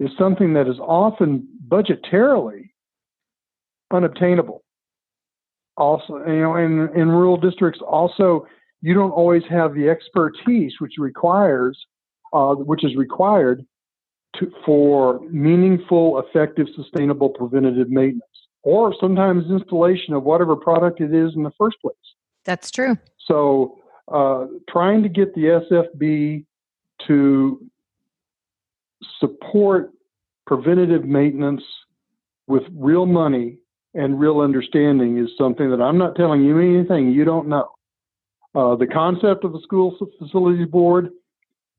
is 0.00 0.10
something 0.18 0.52
that 0.54 0.68
is 0.68 0.78
often 0.80 1.46
budgetarily 1.68 2.70
unobtainable. 3.90 4.62
Also, 5.76 6.18
you 6.26 6.40
know, 6.40 6.56
in, 6.56 6.88
in 6.94 7.08
rural 7.08 7.36
districts, 7.36 7.80
also 7.86 8.46
you 8.82 8.94
don't 8.94 9.10
always 9.10 9.42
have 9.48 9.74
the 9.74 9.88
expertise 9.88 10.74
which 10.80 10.94
requires, 10.98 11.78
uh, 12.32 12.54
which 12.54 12.84
is 12.84 12.94
required 12.96 13.64
to, 14.36 14.50
for 14.66 15.20
meaningful, 15.30 16.18
effective, 16.20 16.66
sustainable 16.74 17.28
preventative 17.30 17.90
maintenance, 17.90 18.24
or 18.62 18.94
sometimes 19.00 19.44
installation 19.50 20.14
of 20.14 20.24
whatever 20.24 20.56
product 20.56 21.00
it 21.00 21.14
is 21.14 21.32
in 21.36 21.42
the 21.42 21.52
first 21.58 21.76
place. 21.80 21.94
That's 22.44 22.70
true. 22.70 22.96
So, 23.26 23.78
uh, 24.08 24.46
trying 24.68 25.02
to 25.02 25.08
get 25.08 25.34
the 25.34 25.62
SFB 25.70 26.44
to 27.06 27.70
support 29.20 29.90
preventative 30.46 31.04
maintenance 31.04 31.62
with 32.46 32.62
real 32.74 33.06
money 33.06 33.58
and 33.94 34.18
real 34.18 34.40
understanding 34.40 35.18
is 35.18 35.30
something 35.36 35.70
that 35.70 35.80
I'm 35.80 35.98
not 35.98 36.16
telling 36.16 36.44
you 36.44 36.58
anything 36.58 37.12
you 37.12 37.24
don't 37.24 37.48
know. 37.48 37.68
Uh, 38.54 38.76
the 38.76 38.86
concept 38.86 39.44
of 39.44 39.54
a 39.54 39.60
school 39.62 39.96
facilities 40.18 40.66
board, 40.68 41.10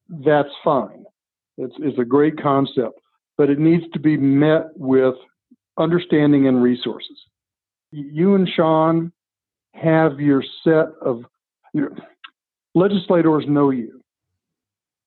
that's 0.09 0.49
fine. 0.63 1.05
It's, 1.57 1.75
it's 1.79 1.99
a 1.99 2.05
great 2.05 2.41
concept, 2.41 2.99
but 3.37 3.49
it 3.49 3.59
needs 3.59 3.83
to 3.93 3.99
be 3.99 4.17
met 4.17 4.67
with 4.75 5.15
understanding 5.77 6.47
and 6.47 6.63
resources. 6.63 7.17
You 7.91 8.35
and 8.35 8.49
Sean 8.55 9.11
have 9.75 10.19
your 10.19 10.43
set 10.63 10.87
of 11.01 11.23
legislators 12.73 13.45
know 13.47 13.69
you. 13.69 14.01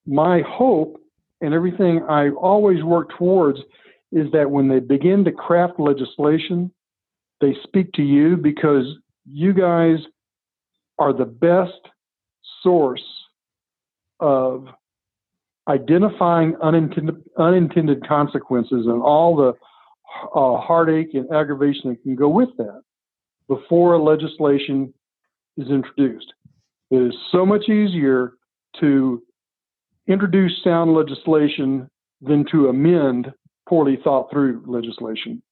My 0.07 0.43
hope 0.47 1.01
and 1.40 1.55
everything 1.55 2.03
I 2.09 2.31
always 2.31 2.83
work 2.83 3.11
towards 3.18 3.59
is 4.12 4.31
that 4.33 4.51
when 4.51 4.68
they 4.68 4.81
begin 4.81 5.25
to 5.25 5.33
craft 5.33 5.79
legislation, 5.79 6.70
they 7.40 7.55
speak 7.64 7.92
to 7.92 8.03
you 8.03 8.37
because 8.37 8.85
you 9.31 9.53
guys 9.53 9.99
are 10.99 11.12
the 11.12 11.25
best 11.25 11.72
source 12.62 13.05
of 14.20 14.66
identifying 15.68 16.57
unintended, 16.62 17.16
unintended 17.38 18.07
consequences 18.07 18.87
and 18.87 19.03
all 19.03 19.37
the 19.37 19.53
uh, 20.35 20.57
heartache 20.59 21.12
and 21.14 21.31
aggravation 21.33 21.90
that 21.90 22.03
can 22.03 22.14
go 22.14 22.29
with 22.29 22.49
that 22.57 22.81
before 23.49 23.94
a 23.94 24.03
legislation 24.03 24.92
is 25.57 25.68
introduced. 25.68 26.33
It 26.90 27.03
is 27.03 27.14
so 27.33 27.44
much 27.44 27.68
easier 27.68 28.33
to 28.81 29.22
introduce 30.09 30.53
sound 30.62 30.95
legislation 30.95 31.88
than 32.21 32.45
to 32.51 32.69
amend 32.69 33.33
poorly 33.69 33.99
thought 34.03 34.31
through 34.31 34.62
legislation. 34.66 35.42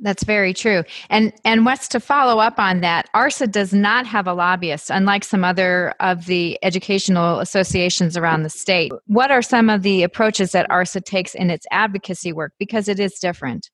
That's 0.00 0.24
very 0.24 0.52
true. 0.52 0.82
And 1.10 1.32
and 1.44 1.64
what's 1.64 1.86
to 1.88 2.00
follow 2.00 2.40
up 2.40 2.58
on 2.58 2.80
that, 2.80 3.08
ARSA 3.14 3.50
does 3.50 3.72
not 3.72 4.04
have 4.06 4.26
a 4.26 4.32
lobbyist, 4.32 4.90
unlike 4.90 5.22
some 5.22 5.44
other 5.44 5.94
of 6.00 6.26
the 6.26 6.58
educational 6.62 7.38
associations 7.38 8.16
around 8.16 8.42
the 8.42 8.50
state. 8.50 8.90
What 9.06 9.30
are 9.30 9.42
some 9.42 9.70
of 9.70 9.82
the 9.82 10.02
approaches 10.02 10.52
that 10.52 10.68
ARSA 10.70 11.04
takes 11.04 11.34
in 11.36 11.50
its 11.50 11.66
advocacy 11.70 12.32
work? 12.32 12.52
Because 12.58 12.88
it 12.88 12.98
is 12.98 13.18
different. 13.20 13.70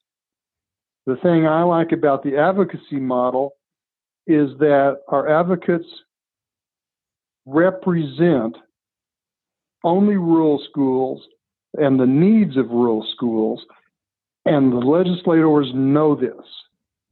The 1.06 1.16
thing 1.16 1.46
I 1.46 1.62
like 1.62 1.92
about 1.92 2.22
the 2.22 2.36
advocacy 2.36 3.00
model 3.00 3.52
is 4.26 4.50
that 4.58 4.98
our 5.08 5.28
advocates 5.28 5.86
represent 7.46 8.58
only 9.84 10.16
rural 10.16 10.62
schools 10.68 11.22
and 11.74 11.98
the 11.98 12.06
needs 12.06 12.56
of 12.56 12.70
rural 12.70 13.06
schools 13.14 13.64
and 14.44 14.72
the 14.72 14.76
legislators 14.76 15.70
know 15.74 16.14
this. 16.14 16.46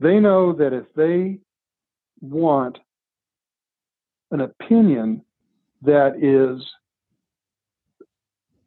They 0.01 0.19
know 0.21 0.53
that 0.55 0.73
if 0.73 0.85
they 0.95 1.39
want 2.21 2.79
an 4.31 4.41
opinion 4.41 5.23
that 5.83 6.17
is 6.23 6.67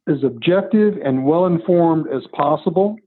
as 0.07 0.23
objective 0.23 0.97
and 1.03 1.25
well 1.25 1.45
informed 1.45 2.07
as 2.07 2.23
possible, 2.33 2.97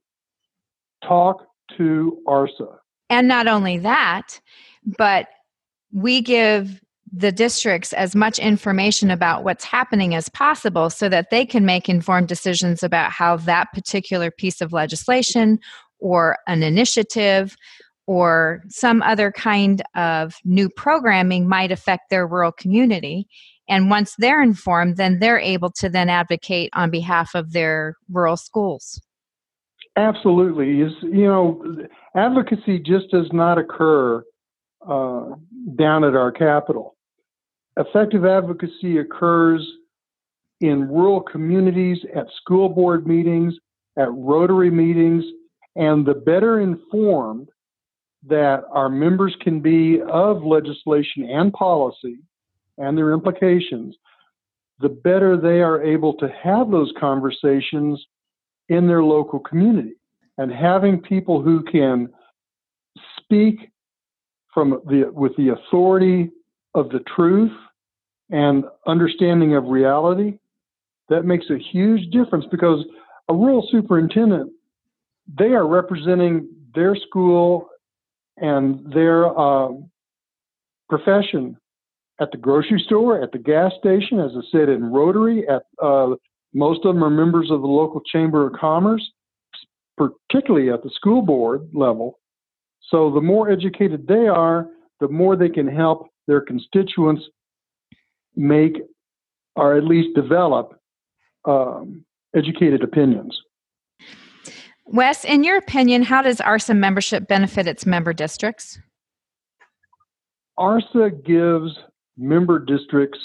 talk 1.05 1.47
to 1.77 2.19
ARSA. 2.27 2.77
And 3.11 3.29
not 3.29 3.47
only 3.47 3.79
that, 3.79 4.41
but 4.99 5.27
we 5.93 6.21
give 6.21 6.81
the 7.12 7.31
districts 7.31 7.92
as 7.92 8.16
much 8.16 8.38
information 8.38 9.11
about 9.11 9.44
what's 9.44 9.64
happening 9.64 10.14
as 10.14 10.31
possible 10.31 10.88
so 10.88 11.11
that 11.11 11.29
they 11.31 11.44
can 11.44 11.66
make 11.66 11.88
informed 11.88 12.27
decisions 12.27 12.83
about 12.83 13.11
how 13.11 13.37
that 13.37 13.70
particular 13.75 14.31
piece 14.31 14.62
of 14.62 14.72
legislation 14.72 15.59
or 15.98 16.38
an 16.46 16.62
initiative 16.62 17.55
or 18.07 18.62
some 18.68 19.03
other 19.03 19.31
kind 19.31 19.83
of 19.94 20.37
new 20.44 20.70
programming 20.70 21.46
might 21.46 21.70
affect 21.70 22.09
their 22.09 22.27
rural 22.27 22.51
community. 22.51 23.29
And 23.68 23.90
once 23.90 24.14
they're 24.16 24.42
informed 24.42 24.96
then 24.96 25.18
they're 25.18 25.38
able 25.38 25.70
to 25.72 25.90
then 25.90 26.09
advocate 26.09 26.70
on 26.72 26.90
behalf 26.90 27.35
of 27.35 27.53
their 27.53 27.96
rural 28.11 28.38
schools. 28.38 29.01
Absolutely. 29.96 30.68
You 30.68 31.27
know 31.27 31.62
advocacy 32.16 32.79
just 32.79 33.11
does 33.11 33.29
not 33.33 33.59
occur 33.59 34.25
uh, 34.88 35.27
down 35.77 36.05
at 36.05 36.16
our 36.16 36.33
capital 36.33 36.96
Effective 37.77 38.25
advocacy 38.27 38.99
occurs 38.99 39.67
in 40.61 40.89
rural 40.89 41.21
communities, 41.21 41.99
at 42.15 42.27
school 42.41 42.69
board 42.69 43.07
meetings, 43.07 43.55
at 43.97 44.13
Rotary 44.13 44.71
meetings, 44.71 45.25
and 45.77 46.07
the 46.07 46.15
better 46.15 46.61
informed 46.61 47.49
that 48.29 48.65
our 48.71 48.89
members 48.89 49.35
can 49.41 49.61
be 49.61 50.01
of 50.03 50.45
legislation 50.45 51.29
and 51.29 51.53
policy 51.53 52.19
and 52.79 52.97
their 52.97 53.13
implications, 53.13 53.97
the 54.81 54.89
better 54.89 55.37
they 55.37 55.61
are 55.61 55.83
able 55.83 56.15
to 56.15 56.29
have 56.43 56.71
those 56.71 56.93
conversations 56.99 58.05
in 58.69 58.87
their 58.87 59.03
local 59.03 59.41
community. 59.41 59.95
And 60.39 60.53
having 60.53 61.01
people 61.01 61.43
who 61.43 61.63
can 61.65 62.09
speak 63.19 63.71
from 64.53 64.81
the 64.87 65.11
with 65.13 65.37
the 65.37 65.51
authority 65.51 66.31
of 66.75 66.89
the 66.91 67.01
truth 67.15 67.53
and 68.31 68.65
understanding 68.87 69.55
of 69.57 69.65
reality, 69.65 70.39
that 71.09 71.25
makes 71.25 71.47
a 71.51 71.59
huge 71.59 72.11
difference 72.11 72.47
because 72.51 72.85
a 73.29 73.35
rural 73.35 73.67
superintendent, 73.71 74.51
they 75.39 75.53
are 75.53 75.67
representing 75.67 76.49
their 76.75 76.97
school 76.97 77.69
and 78.39 78.93
their 78.93 79.27
uh, 79.39 79.69
profession 80.89 81.57
at 82.21 82.31
the 82.31 82.39
grocery 82.39 82.83
store, 82.87 83.23
at 83.23 83.33
the 83.33 83.39
gas 83.39 83.73
station, 83.79 84.21
as 84.21 84.31
I 84.37 84.43
said, 84.51 84.69
in 84.69 84.93
Rotary, 84.93 85.47
at 85.49 85.63
uh, 85.83 86.15
most 86.55 86.85
of 86.85 86.95
them 86.95 87.03
are 87.03 87.11
members 87.11 87.51
of 87.51 87.63
the 87.63 87.67
local 87.67 88.01
chamber 88.01 88.47
of 88.47 88.53
commerce, 88.53 89.03
particularly 89.97 90.71
at 90.71 90.83
the 90.83 90.91
school 90.95 91.23
board 91.23 91.69
level. 91.73 92.19
So 92.91 93.11
the 93.11 93.21
more 93.21 93.51
educated 93.51 94.07
they 94.07 94.29
are, 94.29 94.69
the 95.01 95.09
more 95.09 95.37
they 95.37 95.49
can 95.49 95.67
help 95.67 96.09
their 96.27 96.41
constituents 96.41 97.23
make 98.37 98.79
or 99.57 99.77
at 99.77 99.85
least 99.85 100.15
develop 100.15 100.79
um, 101.45 102.05
educated 102.35 102.83
opinions. 102.83 103.39
Wes, 104.87 105.25
in 105.25 105.45
your 105.45 105.57
opinion, 105.57 106.03
how 106.03 106.23
does 106.23 106.39
ARSA 106.39 106.77
membership 106.77 107.29
benefit 107.29 107.67
its 107.67 107.87
member 107.87 108.13
districts? 108.13 108.79
ARSA 110.59 111.25
gives 111.25 111.79
member 112.17 112.59
districts 112.59 113.19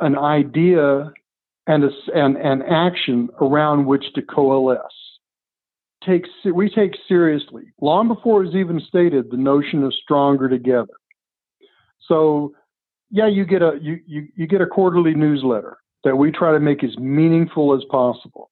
an 0.00 0.16
idea 0.16 1.12
and, 1.66 1.84
a, 1.84 1.90
and 2.14 2.36
an 2.36 2.62
action 2.62 3.28
around 3.40 3.86
which 3.86 4.04
to 4.14 4.22
coalesce. 4.22 4.80
Take, 6.06 6.26
we 6.54 6.70
take 6.70 6.92
seriously, 7.08 7.64
long 7.80 8.06
before 8.06 8.42
it 8.42 8.46
was 8.46 8.54
even 8.54 8.80
stated, 8.86 9.30
the 9.30 9.36
notion 9.36 9.82
of 9.82 9.92
stronger 9.94 10.48
together. 10.48 10.94
So 12.08 12.54
yeah, 13.10 13.28
you 13.28 13.44
get 13.44 13.62
a 13.62 13.78
you, 13.80 14.00
you, 14.06 14.28
you 14.34 14.46
get 14.46 14.60
a 14.60 14.66
quarterly 14.66 15.14
newsletter 15.14 15.78
that 16.04 16.16
we 16.16 16.30
try 16.30 16.52
to 16.52 16.60
make 16.60 16.82
as 16.82 16.96
meaningful 16.98 17.74
as 17.74 17.82
possible. 17.90 18.50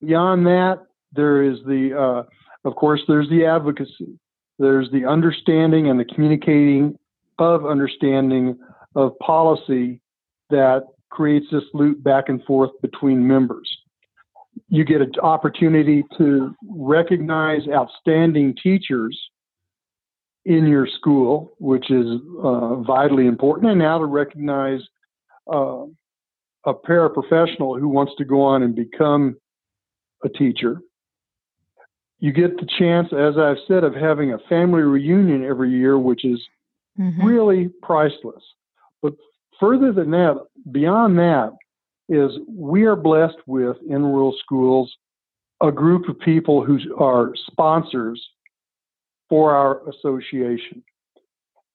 Beyond 0.00 0.46
that, 0.46 0.78
there 1.12 1.42
is 1.42 1.58
the 1.66 1.98
uh, 1.98 2.68
of 2.68 2.76
course 2.76 3.00
there's 3.08 3.28
the 3.28 3.44
advocacy. 3.44 4.18
There's 4.58 4.90
the 4.90 5.04
understanding 5.04 5.88
and 5.88 6.00
the 6.00 6.04
communicating 6.04 6.98
of 7.38 7.66
understanding 7.66 8.58
of 8.94 9.18
policy 9.18 10.00
that 10.48 10.84
creates 11.10 11.46
this 11.52 11.64
loop 11.74 12.02
back 12.02 12.28
and 12.28 12.42
forth 12.44 12.70
between 12.80 13.26
members. 13.26 13.70
You 14.68 14.84
get 14.84 15.02
an 15.02 15.12
opportunity 15.22 16.02
to 16.16 16.54
recognize 16.66 17.62
outstanding 17.68 18.56
teachers 18.62 19.18
in 20.46 20.68
your 20.68 20.86
school, 20.86 21.54
which 21.58 21.90
is 21.90 22.06
uh, 22.40 22.76
vitally 22.76 23.26
important, 23.26 23.68
and 23.68 23.80
now 23.80 23.98
to 23.98 24.04
recognize 24.04 24.80
uh, 25.52 25.82
a 26.64 26.72
paraprofessional 26.72 27.78
who 27.78 27.88
wants 27.88 28.12
to 28.16 28.24
go 28.24 28.42
on 28.42 28.62
and 28.62 28.74
become 28.74 29.36
a 30.24 30.28
teacher. 30.28 30.80
You 32.20 32.32
get 32.32 32.58
the 32.58 32.68
chance, 32.78 33.08
as 33.12 33.36
I've 33.36 33.58
said, 33.66 33.82
of 33.82 33.94
having 33.94 34.32
a 34.32 34.38
family 34.48 34.82
reunion 34.82 35.44
every 35.44 35.70
year, 35.70 35.98
which 35.98 36.24
is 36.24 36.40
mm-hmm. 36.98 37.26
really 37.26 37.68
priceless. 37.82 38.42
But 39.02 39.14
further 39.58 39.92
than 39.92 40.12
that, 40.12 40.38
beyond 40.70 41.18
that, 41.18 41.50
is 42.08 42.30
we 42.48 42.84
are 42.84 42.94
blessed 42.94 43.38
with 43.46 43.76
in 43.88 44.04
rural 44.04 44.34
schools 44.44 44.94
a 45.60 45.72
group 45.72 46.08
of 46.08 46.20
people 46.20 46.64
who 46.64 46.78
are 46.98 47.32
sponsors 47.50 48.24
for 49.28 49.54
our 49.54 49.88
association. 49.88 50.82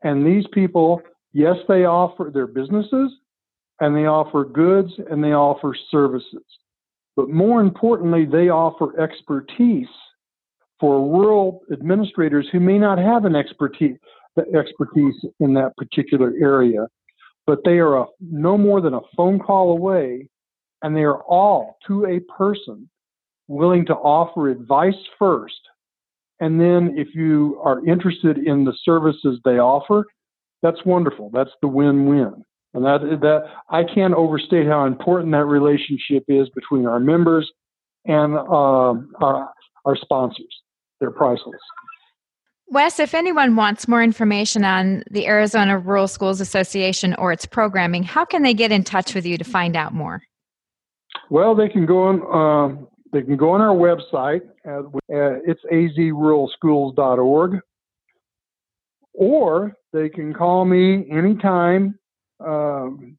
And 0.04 0.26
these 0.26 0.45
people, 0.54 1.02
yes, 1.34 1.58
they 1.68 1.86
offer 1.86 2.32
their 2.34 2.47
businesses 2.47 3.12
and 3.80 3.95
they 3.95 4.06
offer 4.06 4.45
goods 4.45 4.91
and 5.10 5.24
they 5.24 5.34
offer 5.34 5.76
services. 5.89 6.45
but 7.16 7.30
more 7.30 7.60
importantly, 7.62 8.26
they 8.26 8.49
offer 8.49 8.99
expertise 8.99 9.88
for 10.80 10.99
rural 10.99 11.62
administrators 11.72 12.47
who 12.52 12.60
may 12.60 12.78
not 12.78 12.97
have 12.97 13.26
an 13.26 13.36
expertise 13.36 13.97
expertise 14.56 15.16
in 15.41 15.54
that 15.54 15.76
particular 15.76 16.34
area, 16.41 16.88
but 17.45 17.60
they 17.66 17.80
are 17.80 17.97
a, 17.97 18.06
no 18.22 18.58
more 18.58 18.80
than 18.80 18.93
a 18.93 19.02
phone 19.16 19.39
call 19.39 19.72
away, 19.72 20.28
and 20.82 20.95
they 20.95 21.04
are 21.04 21.22
all 21.24 21.78
to 21.86 22.06
a 22.06 22.20
person 22.32 22.89
willing 23.47 23.86
to 23.86 23.93
offer 23.93 24.49
advice 24.49 24.95
first, 25.20 25.60
and 26.42 26.60
then 26.60 26.96
if 26.98 27.14
you 27.14 27.62
are 27.64 27.86
interested 27.86 28.39
in 28.39 28.66
the 28.66 28.74
services 28.84 29.39
they 29.46 29.60
offer, 29.60 30.06
that's 30.62 30.84
wonderful. 30.86 31.30
That's 31.32 31.52
the 31.62 31.68
win-win. 31.68 32.44
And 32.74 32.86
that 32.86 33.02
that 33.22 33.44
I 33.70 33.84
can't 33.84 34.14
overstate 34.14 34.66
how 34.66 34.86
important 34.86 35.32
that 35.34 35.46
relationship 35.46 36.24
is 36.28 36.50
between 36.50 36.86
our 36.88 37.00
members 37.00 37.50
and 38.06 38.36
uh, 38.36 38.94
our, 39.22 39.52
our 39.86 39.96
sponsors. 39.96 40.54
They're 41.00 41.12
priceless. 41.12 41.60
Wes, 42.70 43.00
if 43.00 43.14
anyone 43.14 43.56
wants 43.56 43.88
more 43.88 44.02
information 44.02 44.64
on 44.64 45.04
the 45.12 45.28
Arizona 45.28 45.78
Rural 45.78 46.08
Schools 46.08 46.39
Association 46.39 47.14
or 47.16 47.34
its 47.34 47.46
programming, 47.46 48.04
how 48.04 48.24
can 48.24 48.44
they 48.44 48.54
get 48.54 48.72
in 48.72 48.84
touch 48.84 49.14
with 49.14 49.26
you 49.26 49.38
to 49.38 49.44
find 49.44 49.76
out 49.76 49.94
more? 49.94 50.24
Well, 51.30 51.54
they 51.54 51.68
can 51.68 51.86
go 51.86 52.04
on. 52.08 52.88
They 53.12 53.22
can 53.22 53.38
go 53.38 53.51
on 53.51 53.62
our 53.62 53.76
website. 53.76 54.41
Uh, 54.66 54.82
it's 55.09 55.62
azruralschools.org, 55.72 57.59
or 59.14 59.74
they 59.91 60.09
can 60.09 60.34
call 60.34 60.66
me 60.66 61.07
anytime, 61.12 61.99
um, 62.39 63.16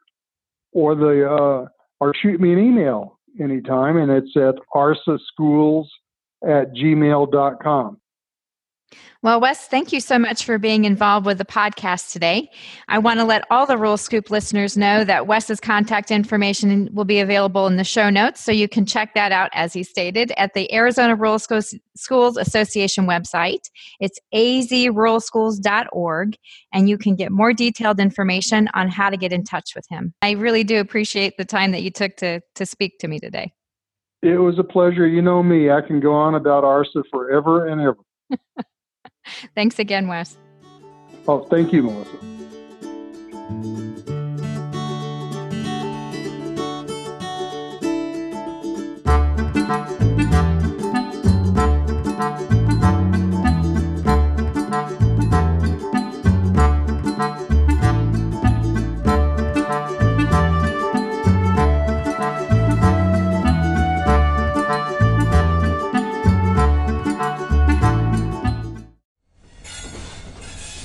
or 0.72 0.94
the 0.94 1.28
uh, 1.28 1.66
or 2.00 2.14
shoot 2.22 2.40
me 2.40 2.52
an 2.52 2.58
email 2.58 3.18
anytime, 3.40 3.96
and 3.96 4.10
it's 4.10 4.36
at 4.36 4.56
arsaschools 4.74 5.86
at 6.44 6.74
gmail.com. 6.74 7.98
Well, 9.20 9.40
Wes, 9.40 9.66
thank 9.66 9.92
you 9.92 9.98
so 9.98 10.16
much 10.16 10.44
for 10.44 10.58
being 10.58 10.84
involved 10.84 11.26
with 11.26 11.38
the 11.38 11.44
podcast 11.44 12.12
today. 12.12 12.52
I 12.86 12.98
want 12.98 13.18
to 13.18 13.24
let 13.24 13.42
all 13.50 13.66
the 13.66 13.76
Rural 13.76 13.96
Scoop 13.96 14.30
listeners 14.30 14.76
know 14.76 15.02
that 15.02 15.26
Wes's 15.26 15.58
contact 15.58 16.12
information 16.12 16.88
will 16.92 17.04
be 17.04 17.18
available 17.18 17.66
in 17.66 17.74
the 17.74 17.82
show 17.82 18.10
notes, 18.10 18.40
so 18.40 18.52
you 18.52 18.68
can 18.68 18.86
check 18.86 19.14
that 19.14 19.32
out, 19.32 19.50
as 19.54 19.72
he 19.72 19.82
stated, 19.82 20.32
at 20.36 20.54
the 20.54 20.72
Arizona 20.72 21.16
Rural 21.16 21.40
Schools 21.40 22.36
Association 22.36 23.08
website. 23.08 23.68
It's 23.98 24.20
azruralschools.org, 24.32 26.36
and 26.72 26.88
you 26.88 26.96
can 26.96 27.16
get 27.16 27.32
more 27.32 27.52
detailed 27.52 27.98
information 27.98 28.68
on 28.74 28.88
how 28.88 29.10
to 29.10 29.16
get 29.16 29.32
in 29.32 29.42
touch 29.42 29.74
with 29.74 29.88
him. 29.88 30.14
I 30.22 30.30
really 30.32 30.62
do 30.62 30.78
appreciate 30.78 31.38
the 31.38 31.44
time 31.44 31.72
that 31.72 31.82
you 31.82 31.90
took 31.90 32.16
to, 32.18 32.40
to 32.54 32.64
speak 32.64 33.00
to 33.00 33.08
me 33.08 33.18
today. 33.18 33.52
It 34.22 34.38
was 34.38 34.60
a 34.60 34.64
pleasure. 34.64 35.08
You 35.08 35.22
know 35.22 35.42
me, 35.42 35.72
I 35.72 35.80
can 35.80 35.98
go 35.98 36.12
on 36.12 36.36
about 36.36 36.62
ARSA 36.62 37.02
forever 37.10 37.66
and 37.66 37.80
ever. 37.80 37.98
Thanks 39.54 39.78
again, 39.78 40.08
Wes. 40.08 40.36
Oh, 41.26 41.40
thank 41.40 41.72
you, 41.72 41.82
Melissa. 41.82 42.18